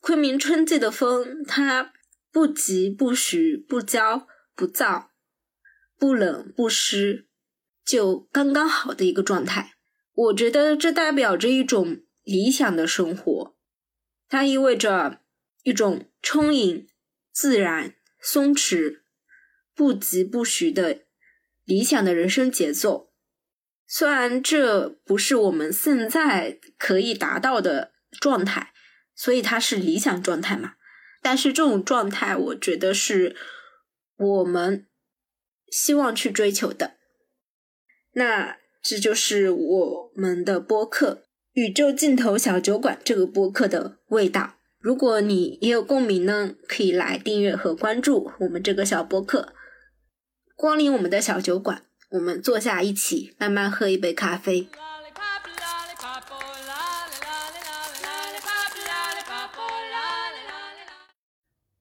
[0.00, 1.94] 昆明春季的风，它
[2.30, 4.28] 不急不徐不焦。
[4.59, 5.04] 不燥，
[5.96, 7.28] 不冷不湿，
[7.84, 9.74] 就刚刚好的一个状态。
[10.12, 13.56] 我觉得这代表着一种理想的生活，
[14.28, 15.20] 它意味着
[15.62, 16.88] 一种充盈、
[17.30, 19.02] 自然、松弛、
[19.76, 21.02] 不急不徐的
[21.64, 23.12] 理想的人生节奏。
[23.86, 28.72] 虽然这不是我们现在可以达到的状态，
[29.14, 30.74] 所以它是理想状态嘛。
[31.22, 33.36] 但是这种状态，我觉得是。
[34.18, 34.86] 我们
[35.70, 36.94] 希望去追求的，
[38.12, 41.10] 那这就是我们的播客
[41.52, 44.56] 《宇宙尽头小酒馆》这个播客的味道。
[44.80, 49.54] 如果你也有共鸣呢，可以来订阅和关注我们这个小播客。
[50.56, 54.68] 光临我们的小酒馆，我们坐下一起慢慢喝一杯咖啡。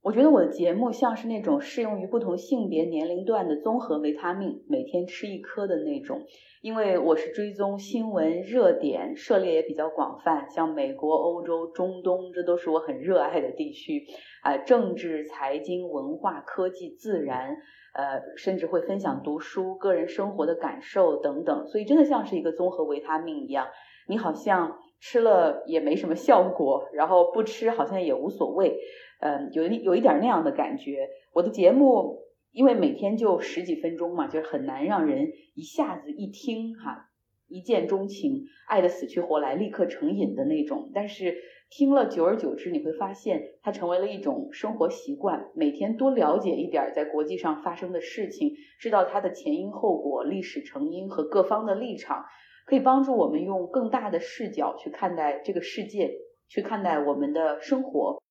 [0.08, 6.22] 我觉得我的节目像是那种适用于不同性别年龄段的综合维他命，每天吃一颗的那种。
[6.62, 14.05] 因为我是追踪新闻热点，涉猎也比较广泛，像美国、欧洲、中东，这都是我很热爱的地区。
[14.43, 17.58] 啊，政治、财经、文化、科技、自然，
[17.93, 21.68] 呃，甚至会分享读书、个人生活的感受等等。
[21.68, 23.68] 所以真的像是一个综合维他命一样，
[24.08, 28.80] 你好像吃了也没什么效果，然后不吃好像也无所谓。
[29.20, 31.09] 嗯，有有一点那样的感觉。
[31.34, 32.20] 我的节目
[32.51, 37.09] 因为每天就十几分钟嘛，就是很难让人一下子一听哈
[37.47, 40.91] 一见钟情，爱的死去活来，立刻成瘾的那种。
[40.93, 41.36] 但是
[41.70, 45.49] 听了久而久之，你会发现它成为了一种生活习惯。
[45.55, 52.26] 每天多了解一点在国际上发生的事情，知道它的前因后果、历史成因和各方的立场，
[52.65, 56.11] 可以帮助我们用更大的视角去看待这个世界，
[56.47, 58.22] 去看待我们的生活。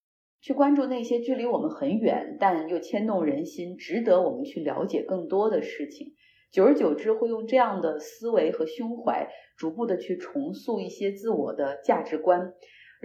[0.40, 6.14] 去关注那些距离我们很远，但又牵动人心、值得我们去了解更多的事情。
[6.52, 12.52] 久而久之，会用这样的思维和胸怀，逐步的去重塑一些自我的价值观。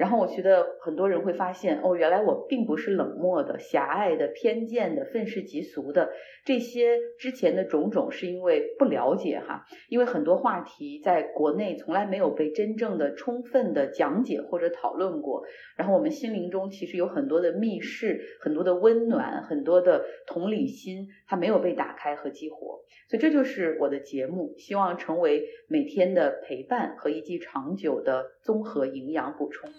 [0.02, 6.10] 然后我觉得很多人会发现，哦，原来我并不是冷漠的、狭隘的、偏见的、愤世嫉俗的。
[6.44, 15.44] 这些之前的种种是因为不了解哈，因为很多话题在国内从来没有被真正的、充分的讲解或者讨论过。
[15.78, 22.80] 然后我们心灵中其实有很多的密室、很多的温暖、很多的同理心，它没有被打开和激活。
[23.08, 29.70] 所以这就是我的节目，希望成为每天的陪伴和一剂长久的综合营养补充。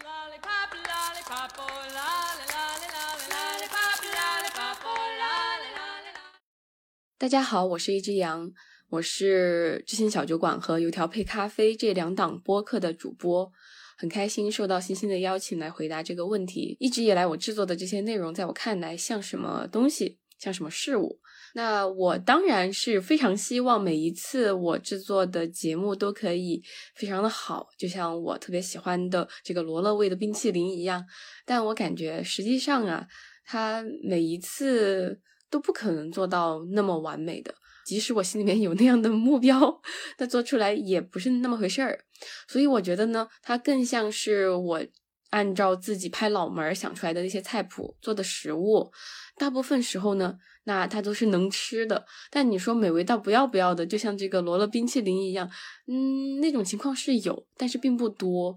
[7.18, 8.50] 大家好，我是一只羊，
[8.88, 13.52] 我是知心小酒馆和油条配咖啡这两档播客的主播，
[13.96, 16.76] 很开心受到星星的邀请来回答这个问题。
[16.80, 21.20] 一直以来我制作的这些内容，在我看来像什么东西，像什么事物？
[21.55, 26.62] 那我当然是非常希望每一次我制作的节目都可以
[26.94, 31.05] 非常的好，就像我特别喜欢的这个罗勒味的冰淇淋一样。
[31.44, 33.07] 但我感觉实际上啊，
[33.44, 35.20] 它每一次。
[35.53, 39.82] 都不可能做到那么完美的，即使我心里面有那样的目标，
[40.16, 42.03] 那做出来也不是那么回事儿。
[42.48, 44.82] 所以我觉得呢，它更像是我
[45.28, 48.90] 按照自己拍脑门想出来的那些菜谱做的食物。
[49.36, 52.04] 大部分时候呢，那它都是能吃的。
[52.30, 55.50] 但你说美味到不要不要的，就像这个罗勒冰淇淋一样，
[55.86, 58.56] 嗯，那种情况是有，但是并不多。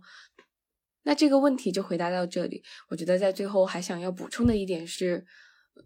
[1.04, 2.64] 那这个问题就回答到这里。
[2.90, 5.26] 我觉得在最后还想要补充的一点是。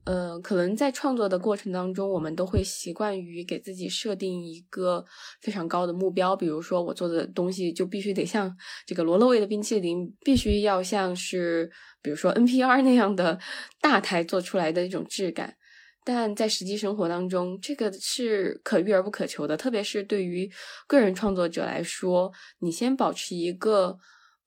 [0.06, 5.04] 呃，可能在创作的过程当中，我们都会习惯于给自己设定一个
[5.42, 8.56] 非常高的目标，比如说我做的东西就必须得像
[8.86, 11.72] 这个罗勒味的冰淇淋，必须要像是
[12.04, 13.40] 比如说 NPR 那样的
[13.82, 15.56] 大台做出来的一种质感。
[16.12, 20.52] 但在实际生活当中，这个是可遇而不可求的，特别是对于
[20.88, 22.32] 个人创作者来说，
[22.62, 23.96] 你先保持一个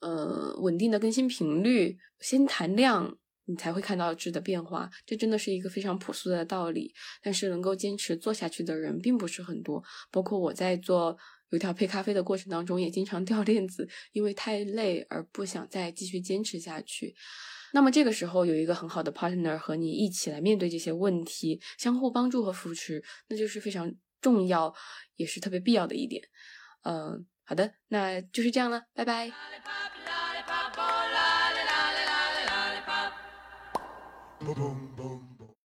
[0.00, 3.16] 呃稳定的更新频率，先谈量。
[3.46, 6.94] 你才会看到质的变化，这真的是一个非常朴素的道理。
[7.20, 9.82] 但是能够坚持做下去的人并不是很多，
[10.12, 11.18] 包括我在做
[11.50, 17.14] 油条配咖啡的过程当中，也经常掉链子，因为太累而不想再继续坚持下去。
[17.72, 24.74] 那么这个时候有一个很好的 partner 和你一起来面对这些问题，相互帮助和扶持，那就是非常重要，
[25.16, 26.22] 也是特别必要的一点。
[26.84, 29.32] 嗯，好的，那就是这样了，拜拜。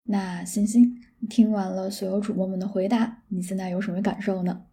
[0.03, 4.65] 那星星听完了所有主播们的回答，你现在有什么感受呢？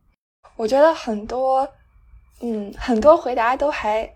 [0.56, 1.68] 我觉得很多，
[2.40, 4.15] 嗯，很多回答都还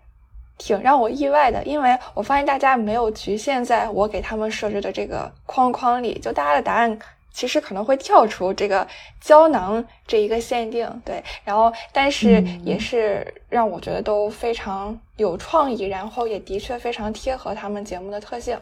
[0.61, 6.99] 挺让我意外的，因为我发现大家没有局限在我给他们设置的这个框框里，就大家的答案
[7.33, 8.87] 其实可能会跳出这个
[9.23, 18.57] 胶囊这一个限定，对，然后但是也是让我觉得都非常有创意，然后也的确非常贴合他们节目的特性。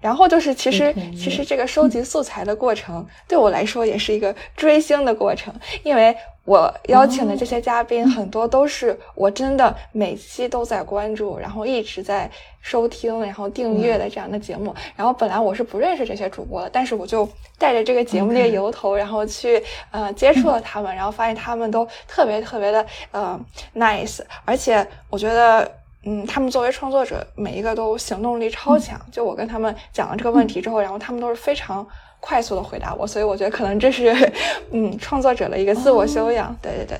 [0.00, 5.52] 然后就是，其实其实这个收集素材的过程，对我来说也是一个追星的过程，
[5.82, 6.16] 因为
[6.46, 12.28] 我邀请的这些嘉宾很多都是我真的每期都在关注，然后一直在
[12.62, 14.74] 收听，然后订阅的这样的节目。
[14.96, 17.28] 然后本来我是不认识这些主播的，但是我就
[17.58, 23.38] 带着这个节目那个由头，然后去呃接触了他们，然后发现他们都特别特别的呃
[23.76, 25.70] nice，而且我觉得。
[26.02, 28.98] 嗯，他们作为创作者，每一个都行动力超强。
[29.12, 31.86] 就我跟他们讲了这个问题之后，然后他们都是非常
[32.20, 34.10] 快速的回答我，所以我觉得可能这是
[34.72, 36.56] 嗯创作者的一个自我修养。
[36.62, 36.98] 对对对。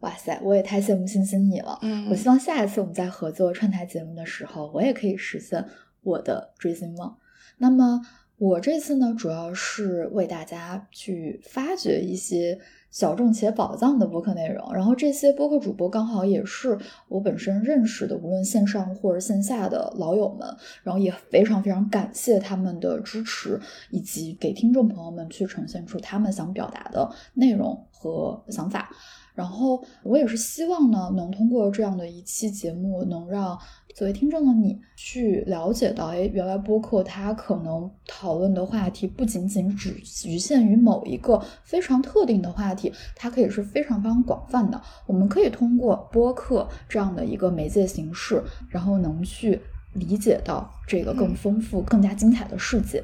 [0.00, 1.78] 哇塞，我也太羡慕星星你了。
[1.82, 5.64] 嗯，我希望下一次我们在合作串台节目的时候，我也可以实现
[6.02, 7.14] 我的追星梦。
[7.58, 8.00] 那么
[8.38, 12.58] 我这次呢，主要是为大家去发掘一些
[12.90, 14.72] 小众且宝藏的播客内容。
[14.74, 16.78] 然后这些播客主播刚好也是
[17.08, 20.48] 我本身认识的，无论线上或者线下的老友们。
[20.82, 23.60] 然后也非常非常感谢他们的支持，
[23.90, 28.90] 以及给听众朋友们去呈现出他们想表达的内容和想法。
[29.34, 33.56] 然后我也是希望呢，能通过这样的一期节目，能让
[33.98, 44.80] 作为听众的你去了解到，哎，原来播客它可能讨论的话题不仅仅只局限于某一个非常特定的话题，它可以是非常非常广泛的。
[45.04, 49.60] 我们可以通过播客这样的一个媒介形式，然后能去
[49.94, 53.02] 理解到这个更丰富、更加精彩的世界。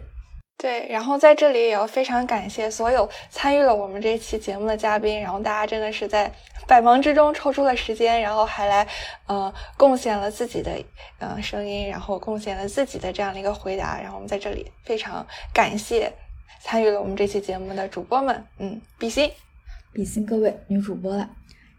[0.57, 6.31] 对，然后在这里也要非常感谢所有参与了我们这期节目的嘉宾，然后大家真的是在
[6.67, 8.87] 百忙之中抽出了时间，然后还来
[9.27, 10.73] 呃贡献了自己的
[11.19, 16.11] 呃声音，然后贡献了自己的这样的一个回答，然后我们在这里非常感谢
[16.63, 19.31] 参与了我们这期节目的主播们，嗯，比心，
[19.93, 21.29] 比心各位女主播了。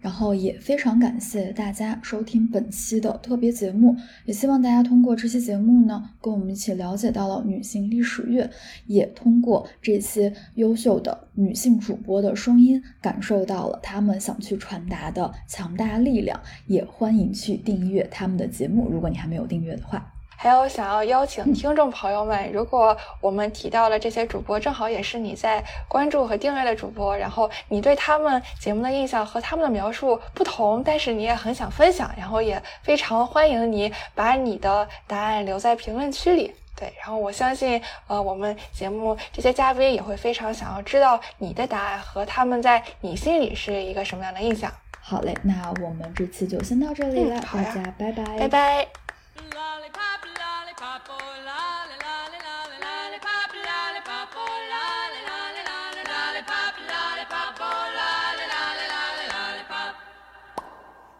[0.05, 8.47] 然后也非常感谢大家收听本期的特别节目，也希望大家通过这期节目呢，跟我们一起了解到了女性历史月，
[8.85, 16.39] 也通过这些优秀的女性主播的声音，感受到了她们想去传达的强大力量。
[16.67, 20.14] 也欢迎去订阅他们的节目，如果你还没有订阅的话。
[20.45, 36.53] 还有想要邀请听众朋友们，如果我们提到了这些主播，正好也是你在关注和订阅的主播，然后你对他们节目的印象和他们的描述不同，但是你也很想分享，然后也非常欢迎你把你的答案留在评论区里。
[36.75, 44.71] 对，然后我相信，呃，我们节目这些嘉宾也会非常想要知道你的答案和他们在你心里是一个什么样的印象。
[45.01, 48.87] 好嘞，那我们这期就先到这里了，大家拜拜，拜拜。
[49.35, 58.45] Lollipop, lollipop, oh lolly, lolly, lolly, lollipop, lollipop, oh lolly, lolly, lolly, lollipop, lollipop, oh lolly,
[58.55, 59.95] lolly, lolly, lollipop.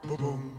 [0.03, 0.54] Boom.